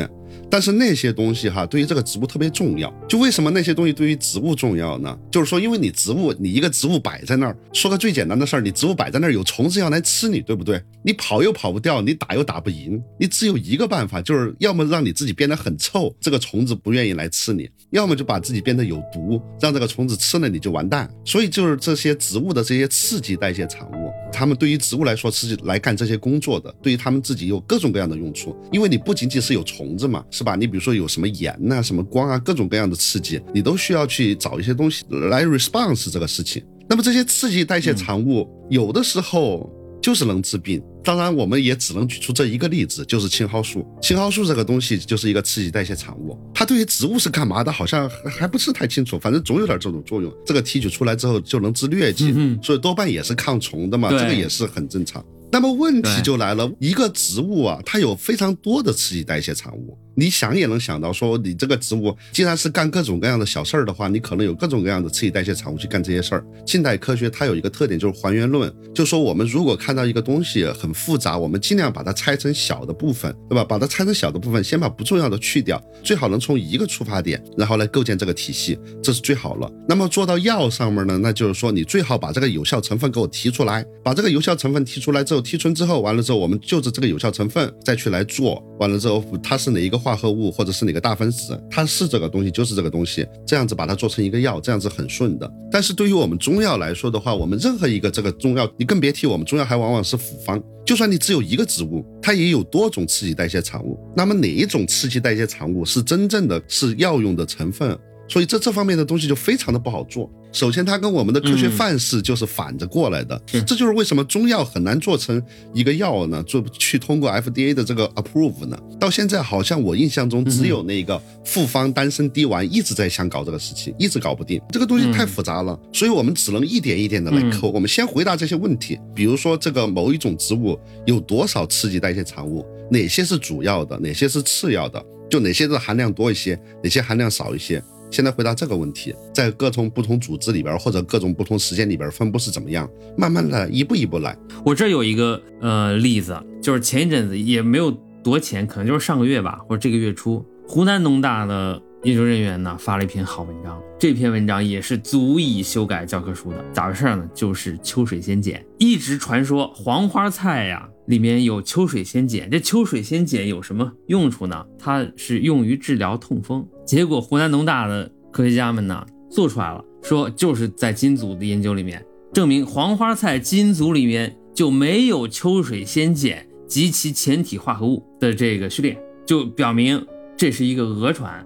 [0.51, 2.93] 但是那些东西哈，对于这个植物特别重要。
[3.09, 5.19] 就为什么那些东西对于植物重要呢？
[5.31, 10.83] 就是说，因为你植物，你一个植物摆在那儿，说个最简单的事儿，你植物摆在那儿，有虫子要来吃你，对不对？
[11.03, 21.11] 你跑又跑不掉，你打又打不赢，你只有一个办法，就是要么让你自己变得很臭，这个虫子不愿意来吃你；要么就把自己变得有毒，让这个虫子吃了你就完蛋。
[21.25, 28.57] 所以就是这些植物的这些刺激代谢产物，它们对于植物来说是来干这些工作的，对于它们自己有各种各样的用处。
[28.73, 30.45] 因为你不仅仅是有虫子嘛，是。
[30.45, 36.63] 吧，你比如说有什么盐呐、什么光啊，各种各样的刺激，你都需要去找一些东西来 response 这个事情。
[36.87, 43.87] 那么这些刺激代谢产物有的时候就是能治病，当然我们也只能举出这一个例子，就是青蒿素。
[44.03, 47.73] 青蒿素这个东西就是一个刺激代谢产物，它对于植物是干嘛的？
[47.73, 50.31] 好像还不是太清楚，反正总有点这种作用。
[50.45, 55.25] 这个提取出来之后就能治疟疾，嗯所以多半也是抗虫的嘛，这个也是很正常。
[55.51, 59.97] 那么问题就来了，一个植物啊，它有非常多的刺激代谢产物。
[60.17, 66.47] 你想也能想到，说你这个植物既然是干各种各样的小事儿的话，你可能有各种各样的刺激代谢产物去干这些事儿。
[66.65, 73.65] 近代科学它有一个特点就是还原论，就说我们如果看到一个东西很复杂，我们尽量把它拆成小的部分，对吧？
[73.65, 79.69] 把它拆成小的部分，先把不重要的去掉，最好能从一个出发点，然后来构建这个体系，这是最好了。
[79.89, 95.49] 那么做到药上面呢，那就是说你最好把这个有效成分给我提出来，把这个有效成分提出来之后，提纯之后，完了之后，我们就着这个有效成分再去来做，完了之后它是哪一个化合物或者是哪个大分子，它是这个东西就是这个东西，这样子把它做成一个药，这样子很顺的。
[95.71, 103.99] 但是对于我们中药来说的话，我们任何一个这个中药，你更别提我们中药还往往是复方，就算你只有一个植物，它也有多种刺激代谢产物。
[104.17, 107.97] 那么哪一种刺激代谢产物是真正的是药用的成分？
[108.35, 110.29] 所以这这方面的东西就非常的不好做。
[110.51, 115.41] 首先，它跟我们的科学范式就是反着过来的，这就是为什么中药很难做成
[115.73, 116.43] 一个药呢？
[116.43, 118.77] 做去通过 FDA 的这个 approve 呢？
[118.99, 124.61] 到现在好像我印象中只有那个复方丹参滴丸一直在想搞这个事情，一直搞不定。
[124.71, 127.71] 这个东西太复杂了，所以我们只能一点一点的来抠。
[127.71, 130.77] 我们先回答这些问题，比如说这个某一种植物
[131.07, 137.81] 有多少刺激代谢产物，哪些是主要的，哪些是次要的，就哪些的含量多一些，哪些含量少一些。
[138.15, 142.89] 现在回答这个问题，在各种不同组织里边或者各种不同时间里边分布是怎么样？
[143.19, 144.39] 慢慢的一步一步来。
[144.65, 147.91] 我这有一个呃例子，就是前一阵子也没有
[148.23, 156.63] 多前，可能就是上个月吧，或者这个月初，湖南农大的研究人员呢发了一篇好文章，这篇文章也是足以修改教科书的。
[156.71, 157.27] 咋回事呢？
[157.35, 164.67] 就是秋水仙碱，一直传说黄花菜呀里面有秋水仙碱，这秋水仙碱有什么用处呢？
[164.79, 166.67] 它是用于治疗痛风。
[166.85, 181.43] 结果湖南农大的科学家们呢做出来了，说就是在基因组的研究里面证明黄花菜基因组里面就没有秋水仙碱及其前体化合物的这个序列，就表明这是一个讹传。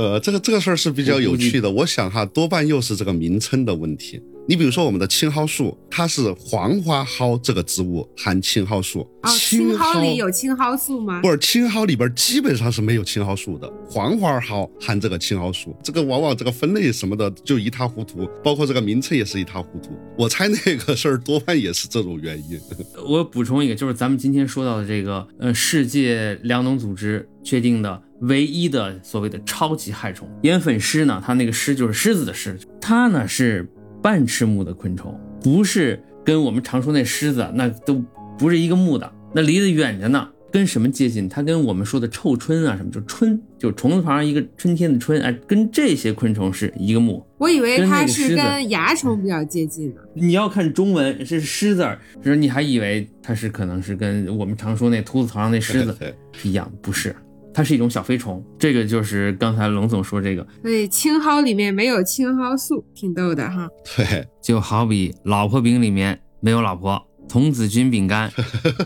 [0.00, 4.18] 呃，这个这个事儿是比较有趣的，我想哈，多半又是这个名称的问题。
[4.50, 9.08] 你比如说我们的青蒿素，它是黄花蒿这个植物含青蒿素。
[9.22, 11.20] 哦，青蒿里有青蒿素吗？
[11.20, 13.72] 不是，青蒿里边基本上是没有青蒿素的。
[13.88, 19.90] 黄花蒿含这个青蒿素，这个往往这个分类什么的就一塌糊涂，包括这个名称也是一塌糊涂。
[20.18, 22.60] 我猜那个事儿多半也是这种原因。
[23.06, 33.70] 我补充一个，就是咱们今天说到的这个，呃，世界粮农组织确定的唯一的所谓的超级害虫盐粉虱呢，它那个虱就是狮子的虱，它呢是。
[34.02, 38.02] 半翅目的昆虫不是跟我们常说那狮子那都
[38.38, 40.28] 不是一个目的，那离得远着呢。
[40.52, 41.28] 跟什么接近？
[41.28, 47.24] 它跟我们说的臭椿啊什么，就春，就虫字旁一个春天的春，哎，跟这些昆虫是一个目。
[47.38, 50.00] 我以为它是跟蚜虫比较接近呢。
[50.12, 51.86] 你要看中文是狮子，
[52.20, 55.96] 就是你还以为它是可能是跟我们常说那秃子头上那狮子
[56.32, 57.14] 是一样，不是。
[57.52, 60.46] 它是一种小飞虫，这个就是刚才龙总说这个。
[60.62, 63.68] 所以，青蒿里面没有青蒿素，挺逗的哈。
[63.96, 68.30] 对，就好比老婆饼里面没有老婆，童子军饼干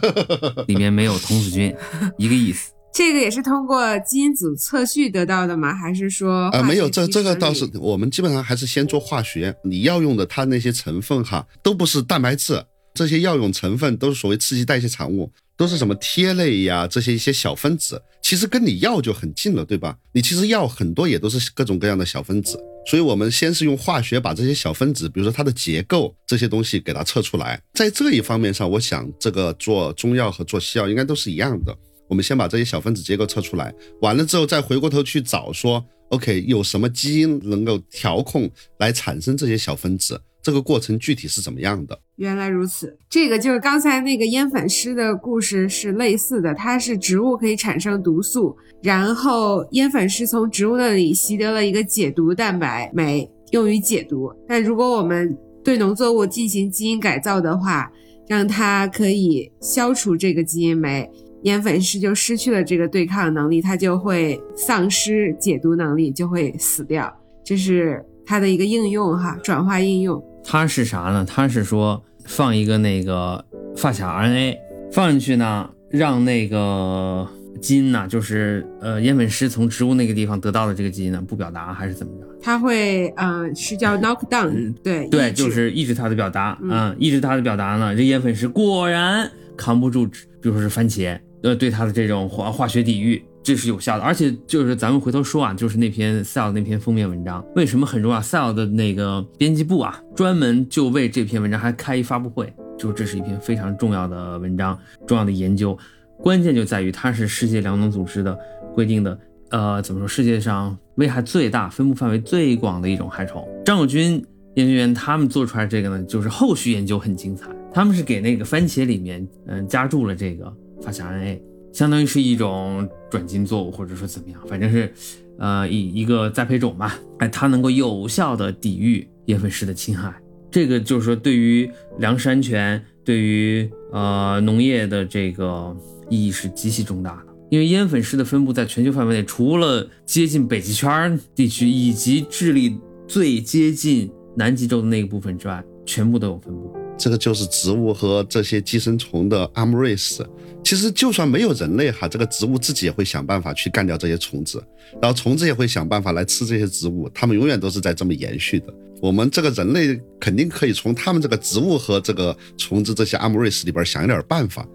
[0.67, 1.75] 里面没有童子军，
[2.19, 2.73] 一个意思。
[2.93, 5.75] 这个也是通过基因组测序得到的吗？
[5.75, 6.49] 还是说？
[6.51, 9.55] 啊，没有，这这个倒是我们基本上还是先做化学。
[9.65, 15.33] 你要用的它那些成分哈，都不是蛋白质，这些药用成分都是所谓刺激代谢产物。
[15.57, 16.87] 都是什么萜类呀？
[16.87, 19.97] 这些一些小分子，其实跟你药就很近了，对吧？
[20.13, 27.61] 你其实药很多也都是各种各样的小分子，所以我们先是用化学把这些小分子，比如说它的结构这些东西给它测出来。
[27.75, 31.77] 在这一方面上，我想这个做中药和做西药应该都是一样的。
[32.09, 40.21] 我们先把这些小分子结构测出来，完了之后再回过头去找说，OK，有什么基因能够调控来产生这些小分子？
[40.45, 41.99] 这个过程具体是怎么样的？
[42.17, 46.53] 原来如此，这个就是刚才那个烟粉虱的故事是类似的。
[46.53, 54.31] 它是植物可以产生毒素，然后烟粉虱从植物那里习得了一个解毒蛋白酶，用于解毒。
[54.47, 55.35] 但如果我们
[55.65, 57.91] 对农作物进行基因改造的话，
[58.29, 61.11] 让它可以消除这个基因酶，
[61.45, 67.11] 烟粉虱就失去了这个对抗能力，它就会丧失解毒能力，就会死掉。
[67.43, 70.23] 这是它的一个应用哈，转化应用。
[70.45, 71.25] 它是啥呢？
[71.27, 73.45] 它是说放一个那个
[73.77, 74.57] 发卡 RNA
[74.93, 77.27] 放进去呢，让那个
[77.61, 82.27] 基因呢，就是呃烟粉虱从植物那个地方得到的这个基因呢不表达，还是怎么着？
[82.43, 93.25] 它会嗯是叫 knock down，对对，就是抑制它的表达，嗯，抑制它的表达呢，这烟粉虱果然扛不住，比如说是番茄，呃，对它的这种化化学抵御。
[93.45, 105.79] 这是有效的，而且就是咱们回头说啊，就是那篇 Cell 那篇封面文章，为什么很重要？Cell 的那个编辑部啊，专门就为这篇文章还开一发布会，就这是一篇非常重要的文章，重要的研究。
[106.23, 108.39] 关键就在于它是世界粮农组织的
[108.75, 109.19] 规定的，
[109.51, 110.09] 呃，怎么说？
[110.09, 113.47] 世界上危害最大、分布范围最广的一种害虫。
[113.63, 114.25] 张友军
[114.55, 121.41] 研究员他们做出来这个呢，就是后续研究很精彩，他们是给那个番茄里面，嗯，加注了这个发酵 RNA。
[121.75, 124.91] 相当于是一种转基因作物，或者说怎么样，反正是，
[125.39, 126.97] 呃，一一个栽培种吧。
[127.19, 130.15] 哎，它能够有效的抵御烟粉虱的侵害，
[130.53, 131.69] 这个就是说对于
[131.99, 135.77] 粮食安全、对于呃农业的这个
[136.09, 137.35] 意义是极其重大的。
[137.51, 146.73] 因为烟粉虱的分布在全球范围内，除了接近北极圈地区以及智利最接近南极洲的那个部分之外，全部都有分布。
[146.97, 150.25] 这个就是植物和这些寄生虫的阿姆瑞斯。
[150.65, 154.65] 其实就算没有人类哈，这个植物自己也会想办法去干掉这些虫子，
[155.01, 158.73] 然后虫子也会想办法来吃这些植物，它们永远都是在这么延续的。
[159.03, 164.67] 我们这个人类肯定可以从他们这个植物和这个虫子这些阿姆瑞斯里边想一点办法，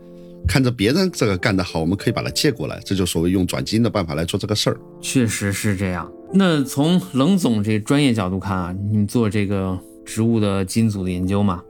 [0.47, 4.79] 看着别人这个干得好，我们可以把它借过来，这就所谓用转基因的办法来做这个事儿。
[5.01, 6.09] 确实是这样。
[6.31, 9.75] 那从冷总这专业角度看啊，你做这个
[10.05, 11.63] 植物的基因组的研究嘛？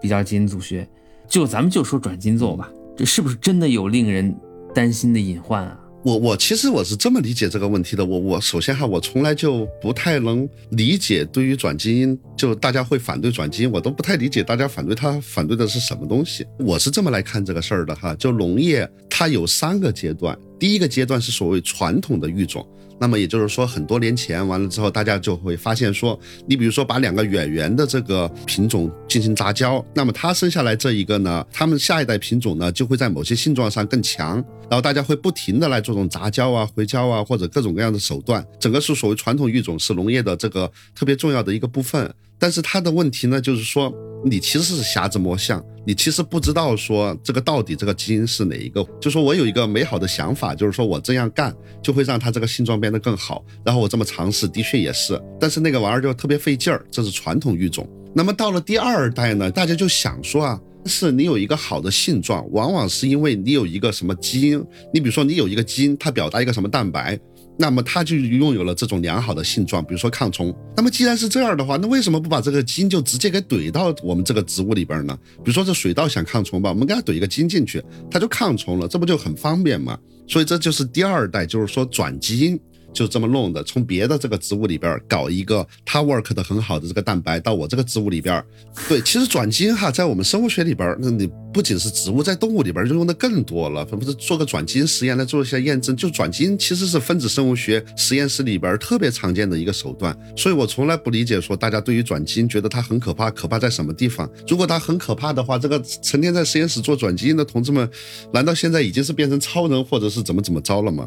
[0.00, 0.88] 比较基因组学，
[1.28, 4.34] 就咱们就说转基因做吧，这是不是真的有令人
[4.74, 5.78] 担心的隐患啊？
[6.02, 16.46] 我我其实我是这么理解这个问题的，我我首先哈，我从来就不太能理解对于转基因，就大家会反对转基因，我都不太理解大家反对它反对的是什么东西。
[16.58, 22.66] 我是这么来看这个事儿的哈，就农业它有三个阶段，第一个阶段是所谓传统的育种。
[22.98, 34.36] 那么也就是说，很多年前完了之后，大家就会发现说，你比如说把两个远缘的这个品种进行杂交，那么它生下来这一个呢，它们下一代品种呢就会在某些性状上更强，
[34.70, 42.12] 然后大家会不停的来做这种杂交啊、回交啊或者各种各样的手段，整个是所谓传统育种是农业的这个特别重要的一个部分。
[42.38, 43.92] 但是它的问题呢，就是说
[44.24, 48.84] 你其实是瞎子摸象，你其实不知道说这个到底这个基因是哪一个。
[49.00, 57.88] 就说我有一个美好的想法，就是说我这样干就会让它这个性状变得更好，然后我这么尝试的确也是，但是那个玩意儿就特别费劲儿，这是传统育种。
[58.14, 67.18] 那么到了第二代呢，大家就想说啊，是你有一个好的性状，往往是因为你有一个什么基因，你比如说你有一个基因，它表达一个什么蛋白。
[67.58, 70.54] 那么它就拥有了这种良好的性状，比如说抗虫。
[70.76, 75.18] 那么既然是这样的话，那为什么不把这个基因就直接给怼到我们这个植物里边呢？
[75.36, 79.98] 比如说这水稻想抗虫吧，我们给它怼一个基因进去，它就抗虫了，这不就很方便吗？
[80.28, 82.58] 所以这就是第二代，就是说转基因。
[82.96, 88.42] 就这么弄的，从别的这个植物里边搞一个它 work 的很好的这个蛋白到我这个植物里边，
[88.88, 104.26] 对， 其实转基因哈，在我们生物学里边，那你不仅是植物，在动物里边就用的更多了，不是做个转基因实验来做一下验证，就转基因其实是分子生物学实验室里边特别常见的一个手段，所以我从来不理解说大家对于转基因觉得它很可怕，可怕在什么地方？
[104.48, 107.86] 如果它很可怕的话，这个成天在实验室做转基因的同志们，
[108.32, 111.06] 难道现在已经是变成超人或者是怎么怎么着了吗？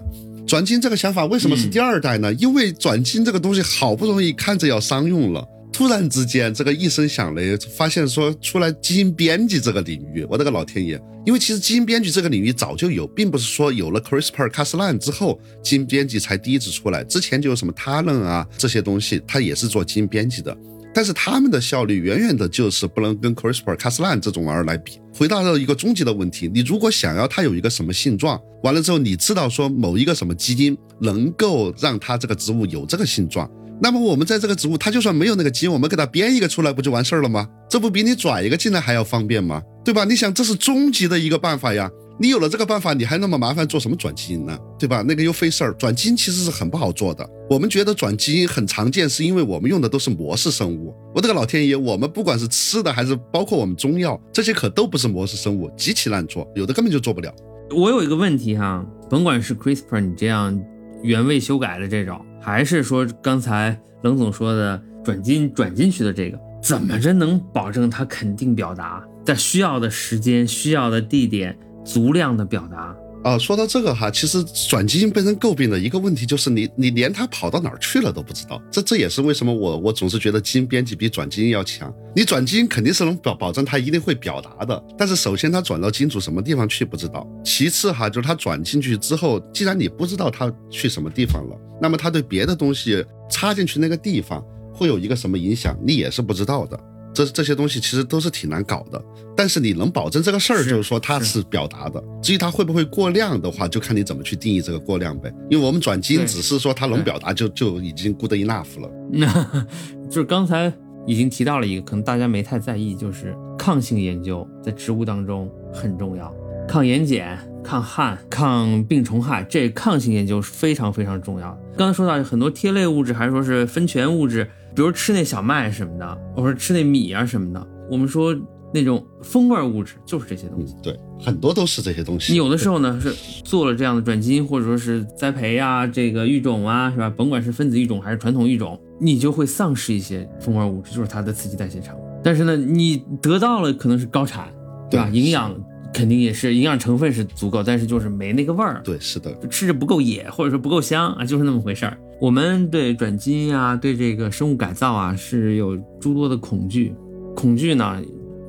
[0.50, 2.34] 转基因这个想法为什么是第二代呢？
[2.34, 11.00] 因为转基因这个东西好不容易看着要商用了，突然之间这个一声响雷，发现说出来基因编辑这个领域，我的个老天爷！
[11.24, 20.58] 因为其实基因编辑这个领域早就有，并不是说有了 CRISPR Cas9 之后基因编辑才第一次出来，之前就有什么 Talon 啊这些东西，它也是做基因编辑的。
[20.94, 25.00] 但是他们的效率远远的就是不能跟 CRISPR Cas9 这种玩意儿来比。
[25.16, 33.50] 回答到一个终极的问题，你如果想要它有一个什么性状，完了之后你知道说某一个什么基因能够让它这个植物有这个性状，
[33.82, 37.48] 那么我们在这个植物它就算没有那个基因，我们给它编一个出来不就完事儿了吗？
[37.70, 39.62] 这不比你转一个进来还要方便吗？
[39.84, 40.06] 对吧？
[40.06, 41.90] 你想这是终极的一个办法呀。
[42.22, 44.60] 你有了这个办法，你还那么麻烦做什么转基因呢？
[44.78, 45.02] 对吧？
[45.08, 45.74] 那个又费事儿。
[45.76, 47.26] 转基因其实是很不好做的。
[47.50, 50.94] 我们觉得转基因很常见，是因为我们用的都是模式生物。
[51.16, 57.34] 我的个老天爷，我们不管是吃的还是包括我们中药，这些可都不是模式生物，极其难做，有的根本就做不了。
[57.74, 60.62] 我有一个问题哈，甭管是 CRISPR 你这样
[61.02, 71.58] 原位修改的这种，还是说刚才冷总说的转基因转进去的这个，怎么着能保证它肯定表达，在需要的时间、需要的地点？
[71.92, 81.94] 足量的表达啊，说到这个哈，其实转基因被人诟病的一个问题就是你你连它跑到哪儿去了都不知道，这这也是为什么我我总是觉得基因编辑比转基因要强。
[82.16, 94.42] 你转基因肯定是能保保证它一定会表达的，但是首先它转到基因组什么地方去不知道，其次哈就是它转进去之后，既然你不知道它去什么地方了，那么它对别的东西插进去那个地方
[94.74, 96.80] 会有一个什么影响，你也是不知道的。
[97.14, 99.04] 这这些东西其实都是挺难搞的，
[99.36, 102.02] 但是你能保证这个事儿，就是说它是表达的。
[102.22, 105.34] 至于它会不会过量的话，就看你怎么去定义这个过量呗。
[105.50, 108.90] 因为我们转基因只是说它能表达，就就已经 good enough 了。
[109.12, 109.66] 那
[110.08, 110.72] 就是刚才
[111.08, 116.34] 已经提到了一个，可能大家没太在意，就是抗性研究在植物当中很重要，
[116.68, 121.60] 抗盐碱、抗旱、抗病虫害，这抗性研究是非常非常重要的。
[121.76, 124.48] 刚才说到很多萜类物质，还是说是酚醛物质。
[124.76, 128.36] 比如吃那小麦什么的，或者吃那米啊什么的，我们说
[128.74, 130.76] 那种风味物质就是这些东西。
[130.84, 132.32] 对，很多都是这些东西。
[132.32, 133.12] 你有的时候呢是
[133.44, 137.10] 做了这样的转基因，或者说是栽培啊，这个育种啊，是吧？
[137.10, 142.00] 甭管是分子育种还是传统育种，你就会丧失一些风味物质，就是它的刺激代谢产物。
[142.24, 144.48] 但是呢，你得到了可能是高产，
[144.90, 145.10] 对吧？
[145.10, 145.56] 对营养
[145.92, 151.98] 肯定也是营养成分是足够，但是就是没那个味儿，对，是的，就吃着不够野，或者说不够香啊，就是那么回事儿。
[152.22, 156.94] 我们对转基因啊，对这个生物改造啊，是有诸多的恐惧。
[157.34, 158.02] 恐惧呢，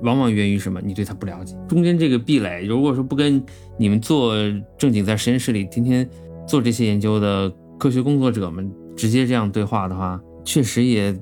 [0.03, 0.81] 往往源于什么？
[0.85, 1.55] 你对它不了解。
[1.69, 3.41] 中间这个壁垒，如果说不跟
[3.79, 4.35] 你们做
[4.77, 6.09] 正经在实验室里天天
[6.49, 7.49] 做这些研究的
[7.79, 11.15] 科学工作者们直接这样对话的话，确实也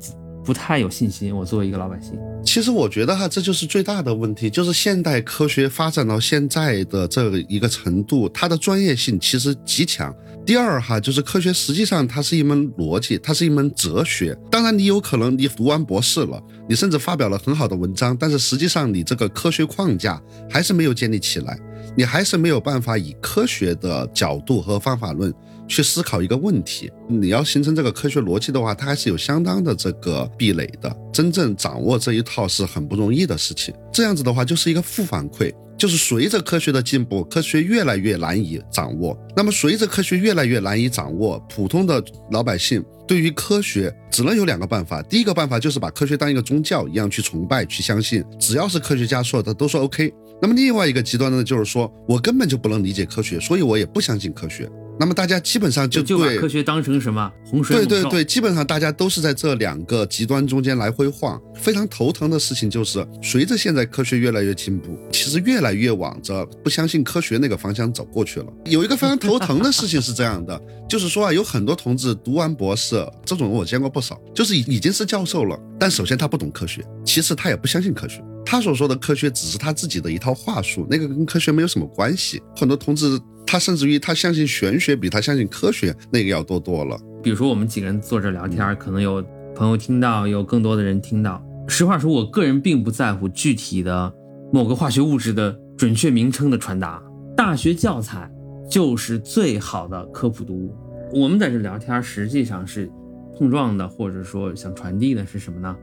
[0.43, 1.37] 不太有信心。
[1.37, 10.15] 我作为一个老百姓，其实我觉得哈，这就是最大的问题，就是现代科学发展到现在的这一个程度，它的专业性其实极强。
[10.49, 14.35] 第二哈，就是科学实际上它是一门逻辑，它是一门哲学。
[14.51, 20.19] 当然，你有可能你读完博士了，你甚至发表了很好的文章，但是实际上你这个科学框架
[20.49, 21.61] 还是没有建立起来，
[21.95, 25.31] 你还是没有办法以科学的角度和方法论
[25.69, 26.91] 去思考一个问题。
[27.07, 30.91] 你要形成这个科学逻辑的话，它还是有相当的这个壁垒的。
[31.13, 33.75] 真正掌握这一套是很不容易的事情。
[33.93, 39.17] 这样子的话，就是一个负反馈，就是随着科学的进步，科学越来越难以掌握。
[39.37, 42.03] 那么随着科学越来越难以掌握，普通的
[42.33, 45.01] 老百姓对于科学只能有两个办法。
[45.03, 50.13] 第一个办法就是把科学当一个宗教一样去崇拜、去相信，只要是科学家说的都说 OK。
[50.43, 54.69] 那么另外一个极端呢，就是说我根本就不能理解科学，所以我也不相信科学。
[54.99, 61.41] 那么大家基本上就就把对科学当成什么洪水对对对，基本上大家都是在这两个极端中间来回晃。
[61.55, 68.47] 非常头疼的事情就是，随着现在科学越来越进步，其实越来越往着不相信科学那个方向走过去了。
[68.65, 78.23] 有一个非常头疼的事情是这样的， 就是说啊，有很多同志读完博士，这种我见过不少，就是已已经是教授了，但首先他不懂科学，其次他也不相信科学。
[78.45, 82.41] 他所说的科学只是他自己的一套话术，那个跟科学没有什么关系。
[82.57, 83.21] 很多同志
[83.51, 86.99] 他甚至于他相信玄学比他相信科学那个要多多了。
[87.23, 89.25] 比如说我们几个人坐这聊天，可能有
[89.57, 91.43] 朋友听到，有更多的人听到。
[91.67, 94.13] 实话说，我个人并不在乎具体的
[94.53, 97.03] 某个化学物质的准确名称的传达。
[97.35, 98.31] 大学教材
[98.71, 100.75] 就是最好的科普读物。
[101.15, 102.91] 我们在这聊天，实际上是
[103.39, 105.75] 碰撞的，或者说想传递的是什么呢？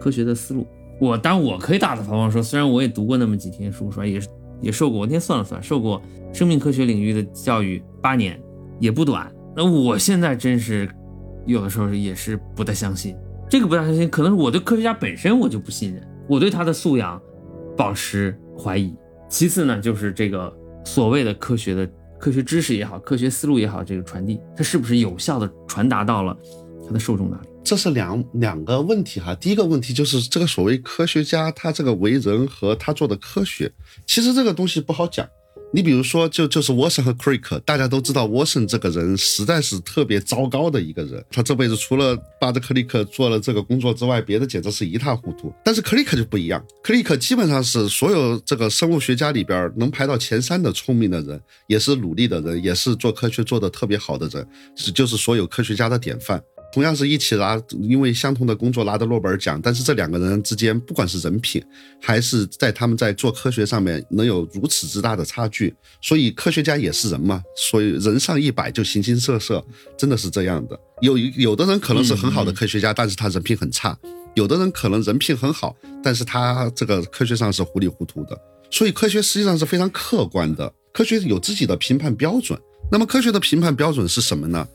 [0.00, 0.66] 科学的思路。
[0.98, 4.06] 我当然我可以大大方方说，虽然我也读过那么几天书，说？
[4.06, 4.26] 也是
[4.60, 6.00] 也受过，我那天算了算，受过
[6.32, 8.40] 生命科学领域的教育八年，
[8.78, 9.30] 也不短。
[9.56, 10.88] 那我现在真是
[11.46, 13.16] 有的时候也是不太相信，
[13.48, 17.20] 这个不太相信，可能是我对科学家本身我就不信任，我对他的素养
[17.76, 18.94] 保持怀疑。
[19.28, 20.52] 其次呢，就是这个
[20.84, 21.88] 所谓的科学的
[22.18, 26.36] 科学知识也好，科学思路也好，这个传递，它是不是有效的传达到了
[26.86, 27.48] 他的受众那里？
[27.64, 29.34] 这是两两个问题哈。
[29.36, 33.72] 第一个问题就是这个所谓科学家他这个为人和他做的科学，
[34.06, 35.26] 其实这个东西不好讲。
[35.72, 45.52] 你比如说，就就是沃森和克里克大家都知道沃森这个人实在是特别糟糕的一个人，他这辈子除了巴德克利克做了这个工作之外，别的简直是一塌糊涂。
[45.64, 54.46] 但是 Crick 就不一样，Crick 基本上是所有这个生物学家里边能排到前三的聪明的人，也是努力的人，也是做科学做得特别好的人，
[54.76, 56.40] 是就是所有科学家的典范。
[56.74, 61.64] 同样是一起拿，因为相同的工作拿的诺贝尔奖，但是这两个人之间，不管是人品，
[62.02, 65.72] 还是在他们在做科学上面能有如此之大的差距，
[66.02, 69.64] 所以科学家也是人嘛，所以人上一百就形形色色，
[69.96, 70.76] 真的是这样的。
[71.00, 73.96] 有有的人可能是很好的科学家，但是他人品很差；
[74.34, 78.36] 有的人可能人品很好，但是他这个科学上是糊里糊涂的。
[78.68, 82.58] 所以科学实际上是非常客观的，科学有自己的评判标准。
[82.90, 84.66] 那么科学的评判标准是什么呢？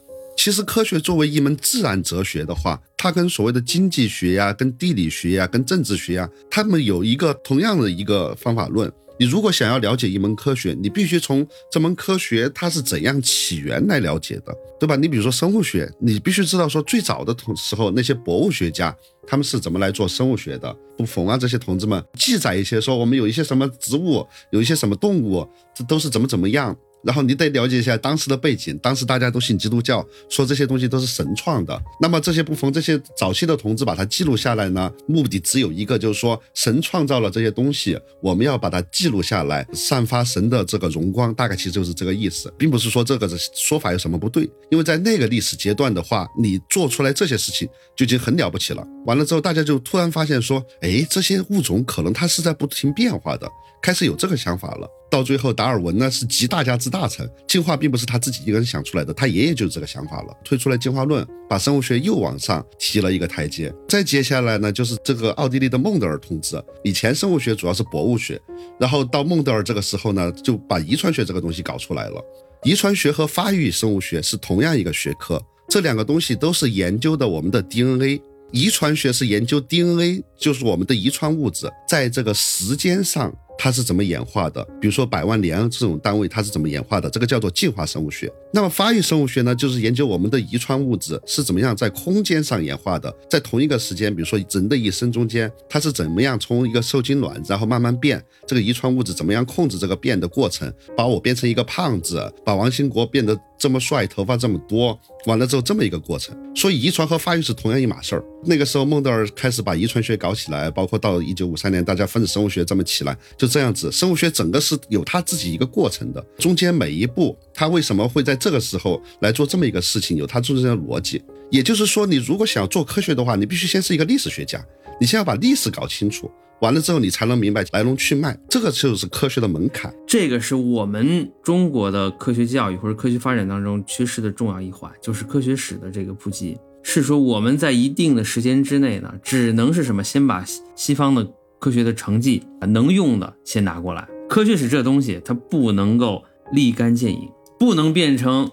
[0.41, 8.89] 其实科学作为一门自然哲学的话，它跟所谓的经济学呀、跟地理学呀、跟政治学呀，他们有一个同样的一个方法论。
[9.19, 14.95] 你如果想要了解一门科学，你必须从这门科学它是怎样起源来了解的，对吧？
[14.95, 18.95] 你比如说生物学，你必须知道说最早的同时候那些博物学家
[19.27, 20.73] 他们是怎么来做生物学的。
[20.97, 26.73] 不冯啊这些同志们记载一些说我们有一些什么植物，有一些什么动物，这都是怎么怎么样。
[27.03, 31.81] 然后你得了解一下当时的背景，当时大家都信基督教，说这些东西都是神创的。
[32.01, 48.85] 那么这些不逢这些早期的同志把它记录下来呢，目的只有一个，就是说神创造了这些东西，我们要把它记录下来，散发神的这个荣光，大概其实就是这个意思，并不是说这个说法有什么不对，因为在那个历史阶段的话，你做出来这些事情就已经很了不起了。
[49.05, 53.49] 完了之后，大家就突然发现说，哎，这些物种可能它是在不停变化的，
[53.81, 54.89] 开始有这个想法了。
[55.09, 63.73] 到最后，达尔文呢是集大家之大成，进化并不是他自己一个人想出来的，他爷爷就是这个想法了，推出来进化论，把生物学又往上提了一个台阶。
[63.87, 68.39] 再接下来呢，就是这个奥地利的孟德尔同志，以前生物学主要是博物学，
[68.79, 72.23] 然后到孟德尔这个时候呢，就把遗传学这个东西搞出来了。
[72.63, 78.21] 遗传学和发育生物学是同样一个学科，这两个东西都是研究的我们的 DNA。
[78.51, 83.31] 遗传学是研究 DNA，就是我们的遗传物质在这个时间上
[83.61, 84.63] 它是怎么演化的。
[84.79, 88.31] 比如说百万年这种单位它是怎么演化的，这个叫做进化生物学。
[88.53, 106.35] 那么发育生物学呢，就是研究我们的遗传物质是怎么样在空间上演化的，在同一个时间，比如说人的一生中间，它是怎么样从一个受精卵然后慢慢变，这个遗传物质怎么样控制这个变的过程，把我变成一个胖子，把王兴国变得这么帅，头发这么多，完了之后这么一个过程。
[106.55, 108.23] 所以遗传和发育是同样一码事儿。
[108.45, 121.21] 那个时候孟德尔开始把遗传学搞起来，包括到一九五三年大家分子生物学这么起来，就这样子，生物学整个是有它自己一个过程的，中间每一步它为什么会在这个时候来做这么一个事情，有它中间的逻辑。
[121.49, 124.63] 也就是说，你如果想做科学的话，你必须先是一个历史学家，
[125.01, 126.29] 你先要把历史搞清楚，
[126.61, 129.91] 完了之后你才能明白来龙去脉，这个就是科学的门槛。
[130.05, 136.55] 这个是我们中国的科学教育或者科学发展当中缺失的重要一环，就是科学史的这个普及。
[136.81, 140.45] 是说我们在一定的时间之内呢，只能是什么，先把
[140.75, 141.27] 西方的
[141.59, 144.07] 科学的成绩能用的先拿过来。
[144.29, 147.29] 科学史这东西它不能够立竿见影，
[147.59, 148.49] 不能变成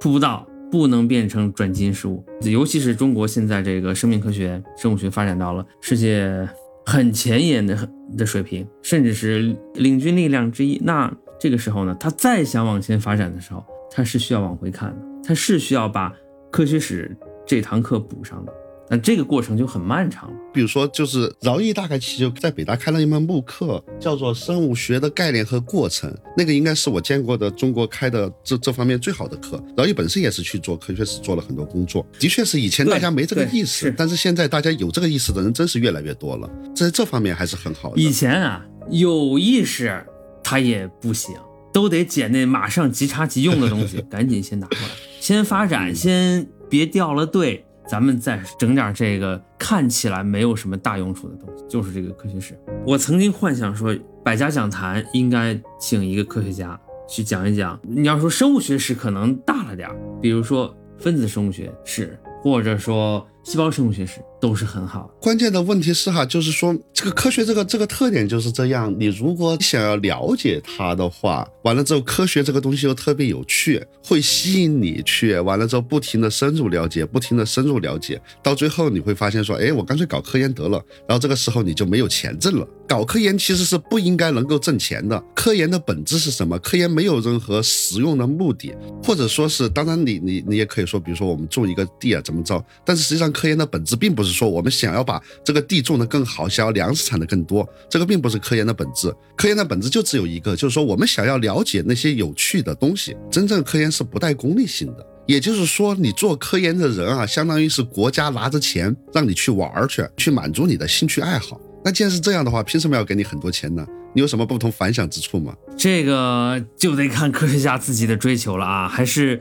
[0.00, 2.24] 瀑布道，不能变成转基因食物。
[2.42, 6.48] 尤其是中国现在这个生命科学、生物学发展到了世界
[6.84, 10.80] 很前沿的的水平，甚至是领军力量之一。
[10.82, 16.12] 那这个时候呢，它再想往前发展的时候，它是需要往回看的，它是需要把
[16.50, 17.14] 科学史
[17.46, 18.52] 这堂课补上的。
[18.90, 20.36] 那这个过程就很漫长了。
[20.52, 29.62] 比如说，就是饶毅大概其实就在北大开了一门慕课，叫做《生物学的概念和过程》，那个应该是我见过的中国开的这这方面最好的课。
[29.76, 38.00] 饶毅本身也是去做科学史做了很多工作，的确是以前大家没这个意识，但是现在大家有这个意识的人真是越来越多了，在这方面还是很好的。
[38.00, 40.04] 以前啊，有意识
[40.42, 41.36] 他也不行，
[41.72, 44.88] 都得捡那马上即插即用的东西， 赶紧先拿过来，
[45.20, 47.64] 先发展，先别掉了队。
[47.88, 52.58] 咱们再整点这个看起来没有什么大用处的东西，就是这个科学史。
[52.84, 56.78] 我曾经幻想说，百家讲坛应该请一个科学家
[57.08, 57.80] 去讲一讲。
[57.82, 65.10] 你要说生物学史可能大了点儿，比如说分子生物学史，或者说细胞生物学史，都是很好。
[65.20, 68.94] 关键的问题是哈，就是说这个科学这个这个特点就是这样。
[68.98, 75.38] 你如果想要了解它的话，完了之后科学这个东西又特别有趣，会吸引你去。
[75.40, 80.82] 完了之后不停的深入了解，不停的深入了解，到最后你会发现说，哎，我干脆搞科研得了。
[81.06, 82.66] 然后这个时候你就没有钱挣了。
[82.86, 85.22] 搞科研其实是不应该能够挣钱的。
[85.34, 86.58] 科研的本质是什么？
[86.60, 88.74] 科研没有任何实用的目的，
[89.04, 92.64] 或者说是，当然你你你也可以说，比如说我们种一个地啊怎么着？
[92.86, 99.14] 但是实际上科研的本质并不是说我们想要把这个地种得更好，想要粮食产得更多，这个并不是科研的本质。
[99.36, 103.16] 科研的本质就只有一个，就是说我们想要了解那些有趣的东西。
[103.30, 111.60] 真正科研是不带功利性的，也就是说，你做科研的人啊，相当于是国家拿着钱让你去玩儿去，去满足你的兴趣爱好。
[111.84, 113.86] 那既然是这样的话，凭什么要给你很多钱呢？
[114.14, 115.54] 你有什么不同凡响之处吗？
[115.76, 119.40] 这个就得看科学家自己的追求了啊，还是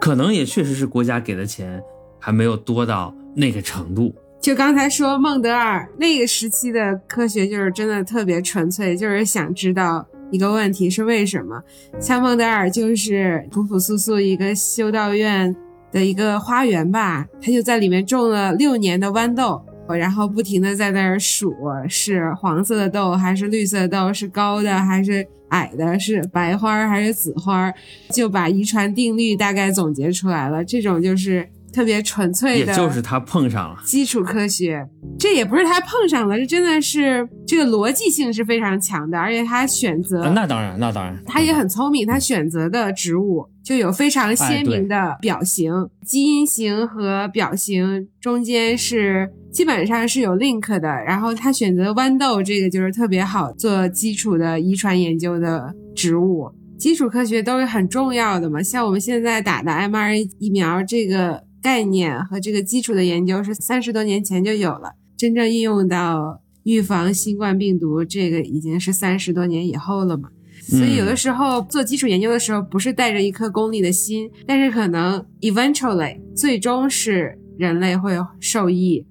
[0.00, 1.82] 可能也确实是国家给的钱
[2.20, 4.14] 还没有多到那个程度。
[4.44, 11.62] 就刚才说孟德尔那个时期的科学，就是真的特别纯粹，就是想知道一个问题是为什么。
[11.98, 15.56] 像孟德尔就是朴朴素素一个修道院
[15.90, 19.64] 的一个花园吧，他就在里面种了六年的豌豆。
[19.88, 21.54] 然后不停的在那儿数，
[21.88, 27.72] 是黄色的豆还是绿色的豆，是高的还是矮的，是白花还是紫花，
[28.10, 30.62] 就把遗传定律大概总结出来了。
[30.62, 34.86] 这种就是特别纯粹的，也就是他碰上了基础科学。
[35.18, 43.48] 这也不是他碰上了，这真的是这个逻辑性是非常强的，而且他选择，那当然，那当然，他也很聪明，他选择的植物。
[43.64, 45.72] 就有非常鲜明的表型，
[46.04, 50.86] 基因型和表型中间是基本上是有 link 的。
[50.86, 56.50] 然后他选择豌豆这个就是特别好做基础的遗传研究的植物。
[56.76, 70.28] 基础科学都是很重要的嘛，像我们现在打的 mRNA 疫苗这个概念和这个基础的研究是三十多年前就有了，真正应用到预防新冠病毒这个已经是三十多年以后了嘛。
[70.60, 79.06] 所以有的时候做基础研究的时候，不是带着一颗功利的心，但是可能 eventually 最终是人类会受益。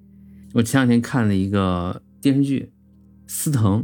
[0.52, 2.60] 我前两天看了一个电视剧
[3.26, 3.82] 《司藤》，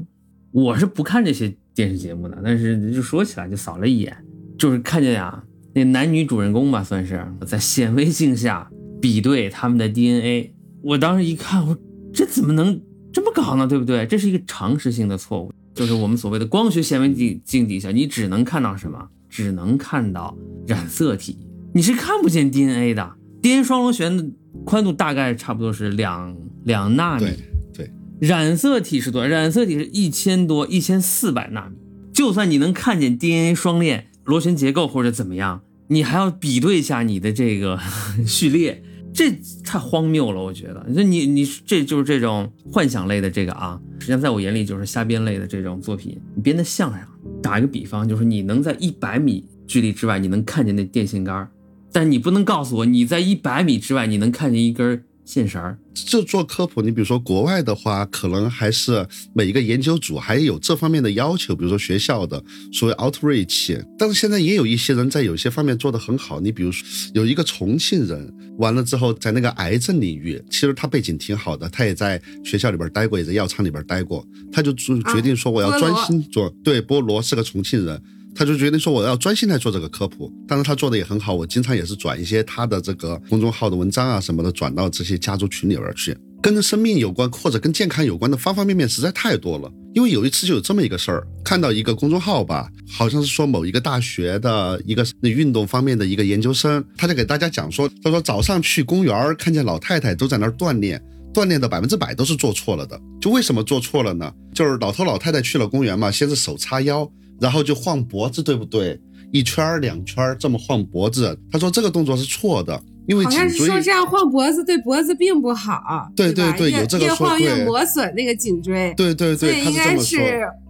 [0.52, 4.16] 我是不看这些电视节目的，但是就说起来就扫了一眼，
[4.56, 5.42] 就是看见呀，
[5.74, 10.52] 那男女主人公吧，算是在显微镜下比对他们的 DNA。
[10.82, 11.76] 我当时一看，我
[12.12, 12.80] 这怎么能
[13.12, 13.66] 这么搞呢？
[13.66, 14.06] 对不对？
[14.06, 15.52] 这是一个常识性的错误。
[15.74, 19.08] 就是我们所谓的光学显微镜镜底下，你只能看到什么？
[19.28, 21.38] 只能看到染色体，
[21.72, 23.12] 你是看不见 DNA 的。
[23.40, 24.28] DNA 双螺旋的
[24.64, 27.20] 宽度大概差不多是两两纳米。
[27.20, 27.38] 对
[27.72, 29.28] 对，染色体是多少？
[29.28, 31.76] 染色体是一千多，一千四百纳米。
[32.12, 37.76] 就算你能看见 DNA 双链、螺旋结构或者怎么样，你还要比对一下你的这个
[38.24, 38.80] 序列，
[39.12, 39.32] 这
[39.64, 40.40] 太荒谬了。
[40.40, 47.08] 我觉得，那你你这就是这种幻想类的这个啊，实际上在我眼里就是瞎编类的这种作品，你编的像啥？
[47.42, 51.50] 打一个比方，就是你能在一百米距离之外，你能看见那电线杆，
[51.90, 55.78] 但你不能告诉我你在一百米之外你能看见一根信绳儿。
[55.94, 62.42] 就做科普，你比如说国外的话，可能还是每一个研究组还有这方面的要求，比如说学校的
[62.72, 63.84] 所谓 outreach。
[63.98, 76.48] 但是现在也有一些人在有些方面做得很好，你比如说有一个重庆人，完了之后在那个癌症领域，其实他背景挺好的，他也在学校里边待过，也在药厂里边待过，他就决决定说我要专心做。
[76.64, 78.02] 对，菠萝是个重庆人。
[78.40, 86.16] 他就决定说我要专心来做这个科普，但是他做的也很好，我经常也是转一些他的这个公众号的文章啊什么的，转到这些家族群里边去。
[86.40, 89.70] 跟生命有关或者跟健康有关的方方面面实在太多了。
[89.92, 100.98] 因为有一次就有这么一个事儿，看到一个公众号吧，好像是说某一个大学的一个运动方面的一个研究生，他就给大家讲说，他说早上去公园看见老太太都在那儿锻炼，
[101.34, 102.98] 锻炼的百分之百都是做错了的。
[103.20, 104.32] 就为什么做错了呢？
[104.54, 107.06] 就是老头老太太去了公园嘛，先是手叉腰。
[107.40, 109.00] 然后就晃脖子，对不对？
[109.32, 116.10] 一圈两圈这么晃脖子，他说这个动作是错的，因为好像是说这样晃脖子对脖子并不好。
[116.16, 118.92] 对对对，有这个说越晃越磨损那个颈椎。
[118.96, 120.18] 对对对，他是这么说。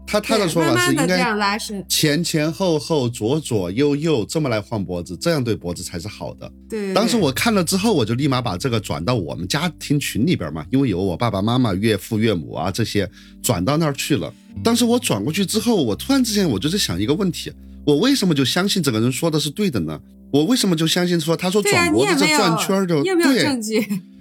[0.06, 1.58] 他他的说法是应该
[1.88, 6.50] 前前后后左左右右这么来晃脖子，这样对脖子才是好的。
[6.68, 6.92] 对。
[6.92, 13.08] 当时我看了之后，我就立马把这个转到我们家庭群里边嘛，因为有我爸爸妈妈、岳父岳母啊这些，
[13.40, 14.34] 转到那儿去了。
[14.62, 17.53] 当时我转过去之后，我突然之间我就在想一个问题：
[17.84, 20.01] 我为什么就相信这个人说的是对的呢？
[20.32, 23.44] 我为什么就相信说他说转脖子这转圈就对？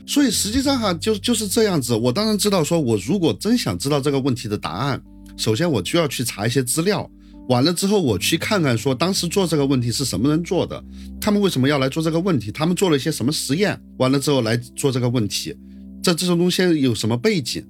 [0.08, 1.94] 所以实际上哈，就就是这样子。
[1.94, 5.02] 我当然知道，说我如果真想知道这个问题的答案。
[5.38, 7.10] 首先，我就要去查一些资料，
[7.48, 10.84] 完了之后，我去看看说当时做这个问题是什么人做的，
[11.22, 15.56] 他们为什么要来做这个问题，他们做了一些什么实验，完了之后来做这个问题，
[16.04, 17.64] 这这种东西有什么背景？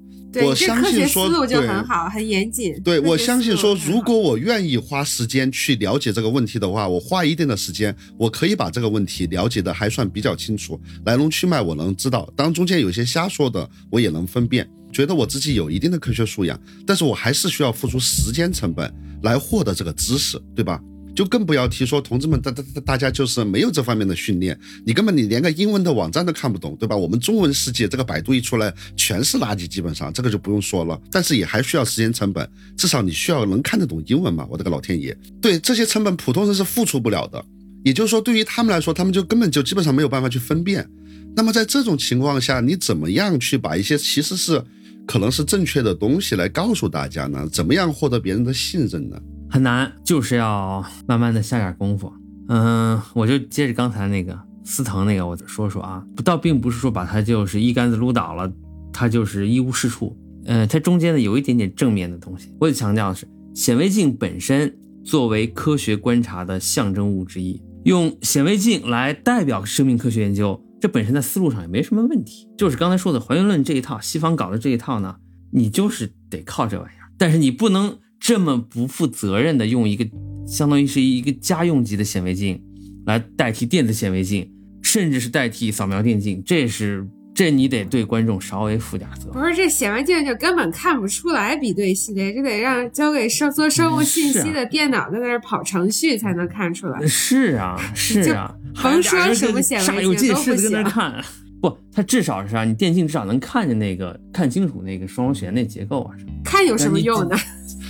[0.43, 2.79] 我相信说，思路就很好，很严谨。
[2.83, 14.69] 对，我相信说，如果我愿意花时间去了解这个问题的话，我花一定的时间，我可以把这个问题了解的还算比较清楚，来龙去脉我能知道，当中间有些瞎说的，我也能分辨。
[14.91, 20.81] 觉得我自己有一定的科学素养，但是我还是需要付出时间成本来获得这个知识，对吧？
[21.19, 26.95] 就更不要提说同志们，大大大家就是没有这方面的训练，你根本你连个英文的网站都看不懂，对吧？
[26.95, 30.97] 我们中文世界这个百度一出来全是垃圾，基本上这个就不用说了。
[31.11, 34.47] 但是也还需要时间成本，至少你需要能看得懂英文嘛？
[34.49, 37.43] 我的个老天爷，对这些成本普通人是付出不了的。
[37.83, 40.89] 也就是说，对于他们来说，他们就根本就基本上没有办法去分辨。
[41.35, 44.63] 那么在这种情况下，你怎么样去把一些其实是？
[45.05, 47.45] 可能是正确的东西来告诉大家呢？
[47.51, 49.19] 怎么样获得别人的信任呢？
[49.49, 52.13] 很难，就是要慢慢的下点功夫。
[52.47, 58.51] 嗯，我就接着刚才那个司藤那个，我说说啊，不倒并不是说把它就是一竿子撸倒了，
[58.93, 60.17] 它就是一无是处。
[60.45, 62.53] 嗯，它中间呢有一点点正面的东西。
[62.59, 64.73] 我得强调的是，显微镜本身
[65.03, 70.63] 作为科学观察的象征物之一，用显微镜来代表生命科学研究。
[70.81, 75.17] 这本身在思路上也没什么问题，就是刚才说的还原论这一套，西方搞的这一套呢，
[75.51, 80.07] 你就是得靠这玩意儿，但是你不能这么不负责任的用一个
[80.47, 82.61] 相当于是一个家用级的显微镜
[83.05, 84.49] 来代替电子显微镜，
[84.81, 87.07] 甚至是代替扫描电镜，这是。
[87.35, 89.29] 这你得对观众稍微负点责。
[89.31, 97.07] 不是这显微镜就根本看不出来比对系列，这得让交给收做生物信息的电脑在那儿跑程序才能看出来。
[97.07, 98.53] 是啊， 是啊，
[98.83, 100.83] 甭说什么显微镜都不行。
[101.61, 106.31] 不，它至少是啊，你电镜至少能看见那个看清楚那个双螺旋那结构啊什么。
[106.43, 107.37] 看有什么用呢？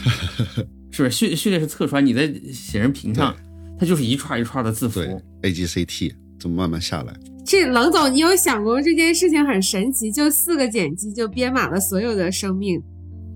[0.91, 2.01] 是不是序序列是测出来？
[2.01, 3.35] 你在显示屏上，
[3.79, 4.99] 它就是一串一串的字符。
[5.43, 7.13] A G C T 这么慢慢下来。
[7.45, 10.11] 这冷总，你有想过这件事情很神奇？
[10.11, 12.81] 就四个碱基就编码了所有的生命。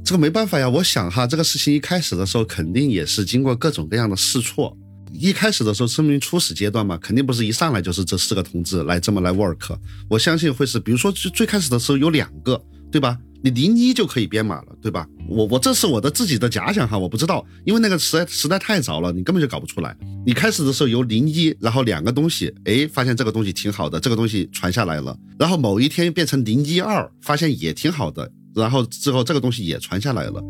[0.03, 4.76] 这个没办法呀，我想哈，这个事情一开始的时候肯定也是经过各种各样的试错。
[5.14, 9.78] 一开始的时候，生命初始阶段嘛，肯定不是一上来就是这四个同志来这么来 work。
[10.09, 12.61] 我相信会是，比如说最最开始的时候有两个，
[12.91, 13.18] 对吧？
[13.43, 15.05] 你零一就可以编码了，对吧？
[15.27, 19.93] 我我这是我的自己的假想哈，我不知道，因为那个时代时代太早了，你根本就搞不出来。
[20.25, 30.41] 你开始的时候由零一，然后两个东西，哎，发现这个东西挺好的，这个东西传下来了，然后某一天变成零一二，发现也挺好的，然后之后这个东西也传下来了，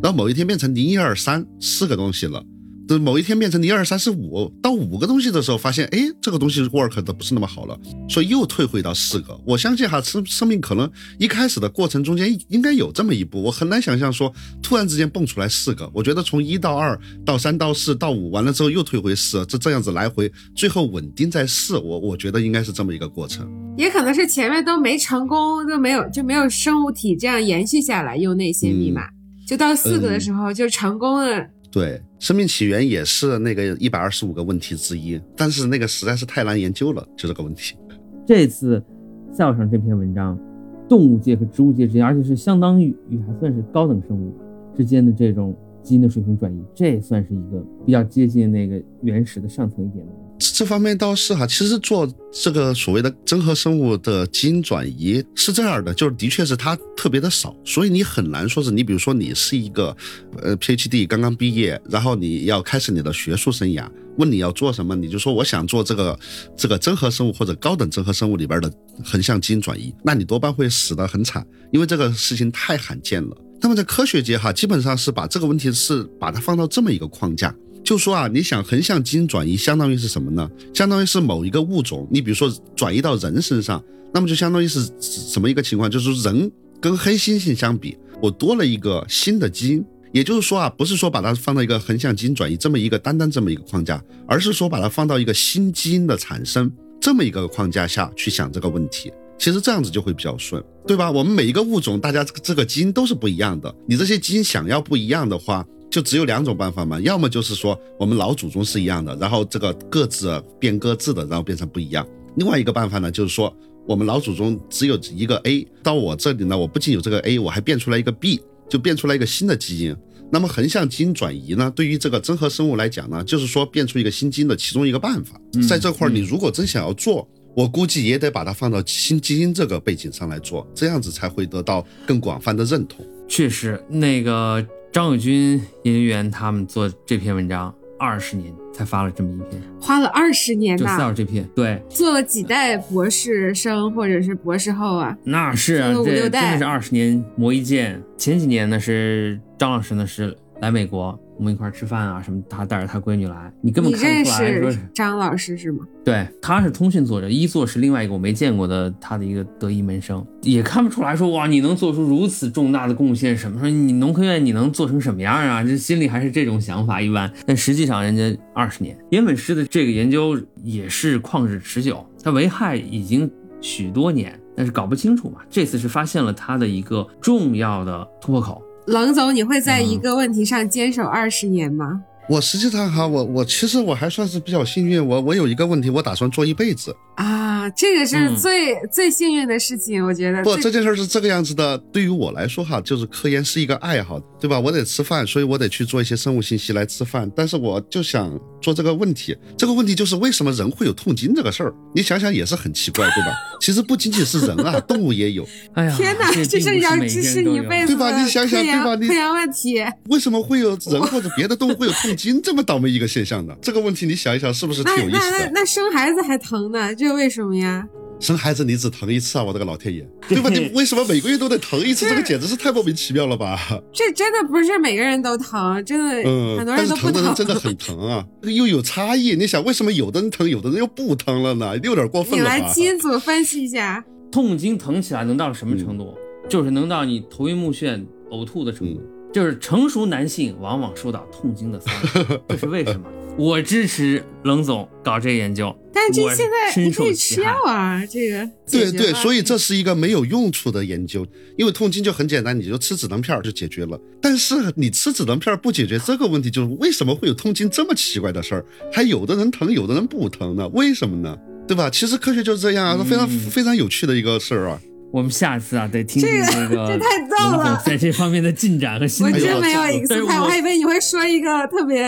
[0.00, 2.40] 然后某一天变成零一二三，四个东西了，
[2.88, 7.76] 这某一天变成一二三四五到五个东西的时候，发现哎，这个东西 work 的不是那么好了，
[8.08, 9.36] 所以又退回到四个。
[9.44, 14.32] 我相信哈，生生命可能一开始的过程中间应该有这么一步，我很难想象说
[14.62, 15.90] 突然之间蹦出来四个。
[15.92, 21.76] 我觉得从一到二到三到四到五完了之后又退回四，这这样子来回，最后稳定在四。
[21.78, 23.48] 我我觉得应该是这么一个过程。
[23.76, 29.02] 也可能是前面都没成功，都没有就没有生物体这样延续下来用那些密码，
[29.46, 31.46] 就到四个的时候就成功了。
[31.76, 37.76] 对，生命起源也是那个一百二十五个问题之一，但是那个实在是太难研究了，就这个问题。
[38.24, 38.82] 这次
[39.30, 40.40] Cell 上这篇文章，
[40.88, 42.96] 动物界和植物界之间，而且是相当于
[43.26, 44.32] 还算是高等生物
[44.74, 50.12] 之间的这种基因的水平转移，这算是一个比较接近那个原始的上层一点的。
[50.38, 59.96] 这方面倒是哈，其实做这个所谓的真核生物的基因转移是这样的，就是的确是它特别的少，所以你很难说是你比如说你是一个
[60.42, 66.18] 呃 PhD 刚刚毕业，然后你要开始你的学术生涯，问你要做什么，你就说我想做这个
[66.56, 68.70] 这个真核生物或者高等真核生物里边的
[69.02, 73.36] 横向基因转移，那你多半会死得很惨，因为这个事情太罕见了。
[73.58, 77.54] 那么在科学界哈，基本上是把这个问题是把它放到这么一个框架。
[77.86, 80.50] 就说啊，你想横向基因转移，相当于是什么呢？
[80.74, 83.80] 相当于是某一个物种，你比如说转移到人身上，
[84.12, 85.88] 那么就相当于是什么一个情况？
[85.88, 89.84] 就是人跟黑猩猩相比，我多了一个新的基因。
[90.12, 96.68] 也就是说啊，不是说把它放到一个横向基因转移这么一个单单这么一个框架，而是说把它放到一个新基因的产生
[97.00, 99.12] 这么一个框架下去想这个问题。
[99.38, 101.08] 其实这样子就会比较顺，对吧？
[101.08, 105.64] 我们每一个物种，大家这个基因都是不一样的，你这些基因想要不一样的话。
[105.96, 112.04] 就只有两种办法嘛，要么就是说我们老祖宗是一样的，然后这个各自变各自的，然后变成不一样；
[112.36, 113.50] 另外一个办法呢，就是说
[113.88, 119.96] 我们老祖宗只有一个 A，到我这里呢，我不仅有这个 A，我还变出来一个 B，就变出来一个新的基因。
[120.30, 125.40] 那么横向基因转移呢，对于这个真核生物来讲呢，就是说变出一个新基因的其中一个办法。
[125.66, 133.02] 在这块儿，你如果真想要做，我估计也得把它放到新基因这个背景上来做，这样子才会得到更广泛的认同。
[133.26, 134.62] 确实，那个。
[134.96, 145.14] 张友军研究员他们做这篇文章二十年才发了这么一篇，花了二十年就 Cell 这篇，对，做了几代博士生或者是博士后啊？
[145.22, 148.02] 那是啊，这真的是二十年磨一剑。
[148.16, 151.20] 前几年呢是张老师呢是来美国。
[151.38, 152.42] 我们一块吃饭啊，什么？
[152.48, 155.84] 他带着他闺女来，你根本看不出来说张老师是吗？
[156.04, 163.60] 对，他是通讯作者，一作是另外一个我没见过的他的一个得意门生，也看不出来说哇，你能做出如此重大的贡献什么？
[163.60, 165.62] 说你农科院你能做成什么样啊？
[165.62, 167.30] 这心里还是这种想法一般。
[167.46, 173.30] 但实际上人家二十年，烟粉师的这个研究也是旷日持久，它危害已经
[173.60, 175.40] 许多年，但是搞不清楚嘛。
[175.50, 178.62] 这次是发现了它的一个重要的突破口。
[178.86, 182.02] 冷总，你会在一个问题上坚守二十年吗？
[182.28, 190.42] 我实际上哈，我我其实我还算是比较幸运，我我有一个问题，我打算做一辈子啊，这个是最最幸运的事情，我觉得。
[190.42, 194.58] 不，这件事是这个样子的，对于我来说哈，就是科研是一个爱好，对吧？
[194.58, 197.30] 我得吃饭，所以我得去做一些生物信息来吃饭。
[197.34, 198.36] 但是我就想
[198.66, 201.72] 做这个问题，这个问题就是为什么人会有痛经这个事儿？
[201.94, 203.32] 你想想也是很奇怪，对吧？
[203.62, 205.46] 其实不仅仅是人啊， 动物也有。
[205.74, 208.20] 哎呀，天哪，这是要支持你一辈子对吧？
[208.20, 208.96] 你想想，对吧？
[208.96, 212.16] 科研问题，为什么会有人或者别的动物会有痛？
[212.16, 215.38] 经这么倒霉一个现象呢这个问题，你想一想，是不是挺有意思的？
[215.38, 217.86] 那那生孩子还疼呢，这为什么呀？
[218.18, 219.44] 生孩子你只疼一次啊！
[219.44, 220.48] 我的个老天爷，对吧？
[220.48, 222.08] 你为什么每个月都得疼一次？
[222.08, 223.58] 这个简直是太莫名其妙了吧！
[223.92, 227.12] 这真的不是每个人都疼，真的，嗯，很多人都疼。
[227.12, 229.36] 疼的人真的很疼啊，又有差异。
[229.36, 231.76] 你想，为什么有的人疼，有的人又不疼了呢？
[231.78, 232.56] 有点过分了吧？
[232.56, 236.14] 你来基因组分析一下，痛经疼起来能到什么程度？
[236.48, 239.02] 就是能到你头晕目眩、呕吐的程度。
[239.34, 243.06] 就是成熟男性往往受到痛经的骚扰，这是为什么？
[243.38, 251.26] 我支持冷总搞这个研究，但这现在你可以吃药啊，这个对对，所以这是一个没有用处的研究，
[251.58, 254.00] 因为痛经就很简单，你就吃止疼片就解决了。
[254.22, 258.64] 但是你吃止疼片不解决这个问题，就是为什么会有痛经这么奇怪的事儿？
[258.90, 260.66] 还有的人疼，有的人不疼呢？
[260.68, 261.36] 为什么呢？
[261.68, 261.90] 对吧？
[261.90, 264.80] 其实科学就是这样啊，非常非常有趣的一个事儿啊。
[265.12, 269.32] 我们下次啊，得听听这个 这太逗了，在这方面的进展和心得。
[269.32, 272.02] 我真没有 X 派，我还以为你会说一个特别，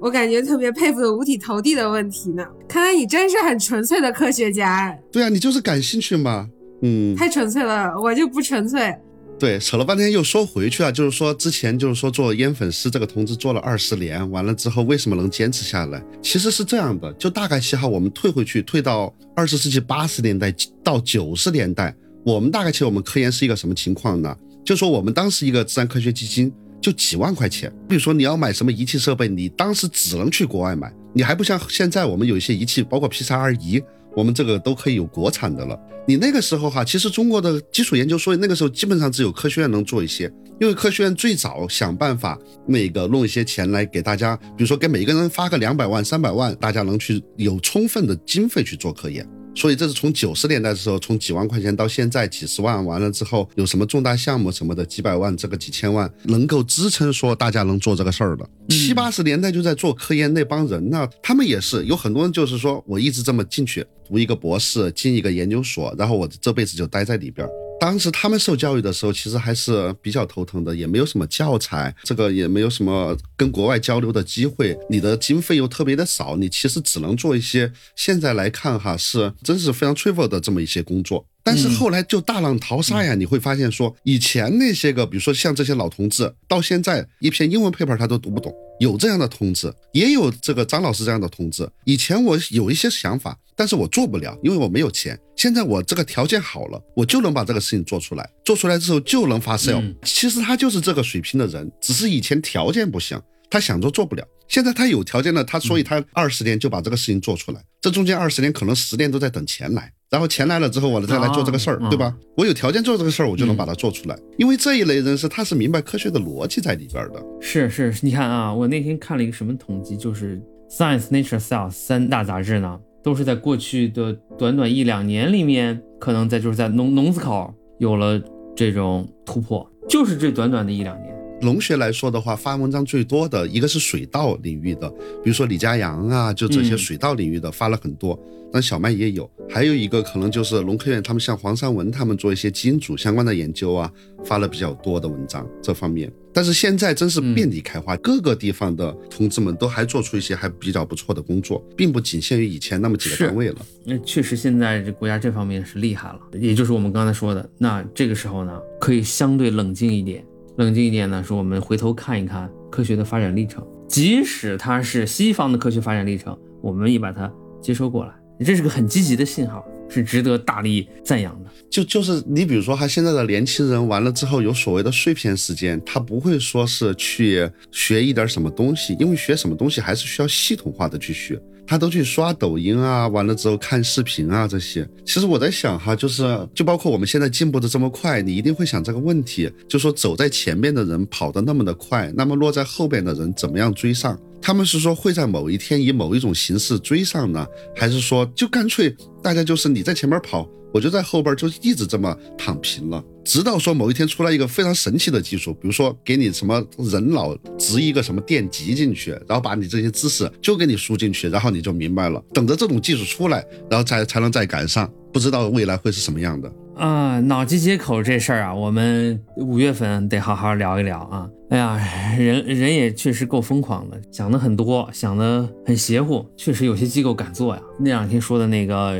[0.00, 2.44] 我感觉特别佩服的五体投地的问题呢。
[2.66, 4.96] 看来你真是很纯粹的科学家。
[5.12, 6.48] 对啊，你就是感兴趣嘛。
[6.82, 8.96] 嗯，太纯粹了，我就不纯粹。
[9.38, 16.02] 对，扯了半天又说回去了，就是说之前就是说做烟粉师这个同志做了二十年，完了之后为什么能坚持下来？
[16.22, 21.94] 其实是这样的，就大概其哈，我们退回去，退到二十世纪八十年代到九十年代。
[22.24, 24.34] 我们大概其实我们科研是一个什么情况呢？
[24.62, 27.72] 就说我们当时一个自然科学基金就几万块钱。
[27.88, 33.82] 比如说你要买什么仪器设备，你当时只能去国外买，你还不像现在我们有一些仪器，包括 P 3 R 仪。
[34.16, 35.78] 我们这个都可以有国产的了。
[36.04, 40.24] 你那个时候哈，其实中国的基础研究，所以那个时候基本上只有科学院能做一些，
[40.60, 49.24] 因为科学院最早想办法那个弄一些钱来给大家，比如说给每个人发个两百万、三百万，大家能去有充分的经费去做科研。
[49.54, 58.48] 所以这是从九十年代的时候，从几万块钱到现在几十万，完了之后有什么重大项目什么的，几百万这个几千万，能够支撑说大家能做这个事儿的。
[58.68, 67.46] 七八十年代就在做科研那帮人呢，他们也是有很多人就是说我一直这么进去读一个博士，进一个研究所，然后我这辈子就待在里边。
[67.80, 81.26] 当时他们受教育的时候，其实还是比较头疼的，也没有什么教材，这个也没有什么跟国外交流的机会，你的经费又特别的少，你其实只能做一些现在来看哈是真是非常 trivial 的这么一些工作。
[81.42, 91.66] 但是后来就大浪淘沙呀，你会发现说，以前那些个，比如说像这些老同志，到现在一篇英文 paper 他都读不懂，有这样的同志，也有这个张老师这样的同志。
[91.84, 95.18] 以前我有一些想法，但是我做不了，因为我没有钱。
[95.40, 99.82] 现在我这个条件好了，我就能把这个事情做出来，做出来之后就能发 sale。
[100.02, 103.18] 其实他就是这个水平的人，只是以前条件不行，
[103.48, 104.22] 他想做做不了。
[104.48, 107.64] 现在他有条件了，他所以他二十年就把这个事情做出来。
[107.80, 109.90] 这中间二十年可能十年都在等钱来。
[110.10, 112.14] 然后钱来了之后，我再来做这个事儿，对吧？
[112.36, 114.18] 我有条件做这个事儿，我就能把它做出来。
[114.36, 117.24] 因为这一类人是他是明白科学的逻辑在里边的。
[117.40, 120.36] 是是，你看啊，我那天看了一个什么统计，就是
[120.70, 128.20] 《Science》《Nature》《Cell》三大杂志呢，都是在过去的短短一两年里面，可能在就是在农农子口有了
[128.54, 131.14] 这种突破，就是这短短的一两年。
[131.42, 134.86] 农学来说的话，发文章最多的一个是水稻领域的，
[135.22, 138.18] 比如说李家阳啊，就这些水稻领域的发了很多。
[138.52, 143.90] 但小麦也有，还有一个可能就是农科院，他们像黄山文他们做一些基因组相关的研究啊，
[144.22, 146.12] 发了比较多的文章这方面。
[146.32, 153.56] 但是现在真是遍地开花，各个地方的同志们都还做出一些还比较不错的工作，并不仅限于以前那么几个单位了。
[153.84, 160.24] 那确实现在这国家这方面是厉害了，也就是我们刚才说的，那这个时候呢，可以相对冷静一点，
[160.56, 168.12] 冷静一点呢，说我们回头看一看科学的发展历程，即使它是西方的科学发展历程，我们也把它接收过来。
[168.44, 171.50] 这是个很积极的信号，是值得大力赞扬的。
[171.68, 181.40] 就就是你比如说，他现在的年轻人完了之后有所谓的碎片时间，他不会说是去学一点什么东西，因为学什么东西还是需要系统化的去学。
[181.66, 184.84] 他都去刷抖音啊，完了之后看视频啊这些。
[185.04, 194.18] 其实我在想哈，就是就包括我们现在进步的这么快，你一定会想这个问题，就说走在前面的人跑得那么的快，那么落在后边的人怎么样追上？
[194.42, 212.22] 他们是说会在某一天以某一种形式追上呢，还是说就干脆大家就是你在前面跑，我就在后边就一直这么躺平了，直到说某一天出来一个非常神奇的技术，比如说给你什么人脑植一个什么电极进去，然后把你这些知识就给你输进去，然后你就明白了。
[212.32, 216.50] 等着这种技术出来，然后才才能再赶上，不知道未来会是什么样的。
[216.80, 221.28] 啊，脑机接口这事儿啊，我们五月份得好好聊一聊啊。
[221.50, 221.76] 哎呀，
[222.18, 227.60] 人人也确实够疯狂的，想的很多，想的很邪乎，确实有些机构敢做呀。
[227.78, 228.98] 那两天说的那个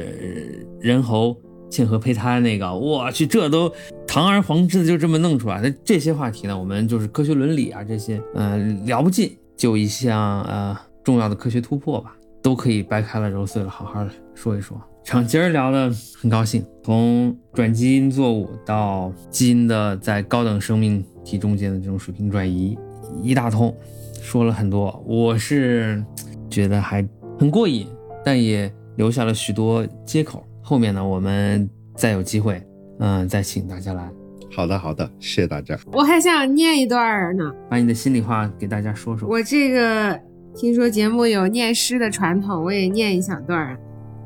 [0.78, 1.34] 人猴
[1.70, 3.72] 嵌合胚胎那个，我去，这都
[4.06, 5.62] 堂而皇之的就这么弄出来。
[5.62, 14.78] 那这些话题呢，我们就是科学伦理啊这些，嗯，聊不尽，就一项呃重要的科学突破吧，都可以掰开了揉碎了好好的说一说。
[15.04, 15.90] 场今儿聊的
[16.20, 22.78] 很高兴，从转基因作物到基因的在高等生命体中间的这种水平转移，
[23.22, 23.74] 一大通，
[24.22, 26.04] 说了很多，我是
[26.48, 27.04] 觉得还
[27.38, 27.88] 很过瘾，
[28.24, 30.46] 但也留下了许多接口。
[30.62, 32.62] 后面呢，我们再有机会，
[33.00, 34.08] 嗯，再请大家来。
[34.54, 35.76] 好的，好的，谢谢大家。
[35.92, 39.28] 我还想念一段呢，把你的心里话给大家说说。
[39.28, 40.20] 我这个
[40.54, 43.76] 听说节目有念诗的传统，我也念一小段。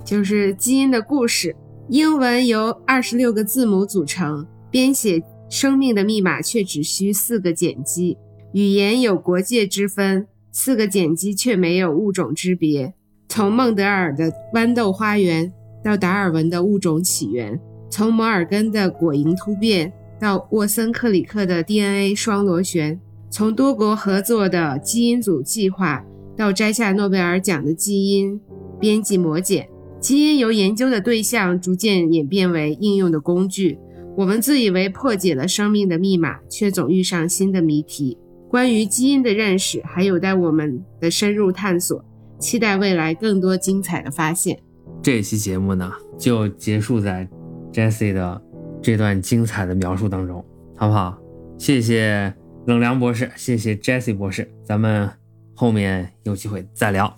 [0.04, 1.56] 就是基因的故事。
[1.88, 8.16] 英文由二十六个字母组成，编写生命的密码却只需四个碱基。
[8.52, 12.94] 语言有国界之分，四个碱基却没有物种之别。
[13.28, 15.52] 从孟德尔的豌豆花园
[15.82, 22.98] 到达尔文的物种起源，从摩尔根的果蝇突变到沃森克里克的 DNA 双螺旋，
[23.28, 26.04] 从多国合作的基因组计划
[26.36, 28.40] 到摘下诺贝尔奖的基因
[28.80, 29.68] 编辑模检。
[30.04, 33.78] 基因由研究的对象逐渐演变为应用的工具。
[34.18, 38.18] 我们自以为破解了生命的密码，却总遇上新的谜题。
[38.50, 42.04] 关于基因的认识还有待我们的深入探索。
[42.38, 44.60] 期待未来更多精彩的发现。
[45.02, 47.26] 这期节目呢，就结束在
[47.72, 48.42] Jesse 的
[48.82, 50.44] 这段精彩的描述当中，
[50.76, 51.18] 好不好？
[51.56, 52.34] 谢谢
[52.66, 55.08] 冷凉博士，谢谢 Jesse 博士，咱们
[55.54, 57.16] 后面有机会再聊，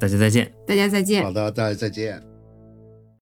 [0.00, 0.50] 大家再见。
[0.66, 1.30] 大家再见好。
[1.30, 2.29] 的，大家再见。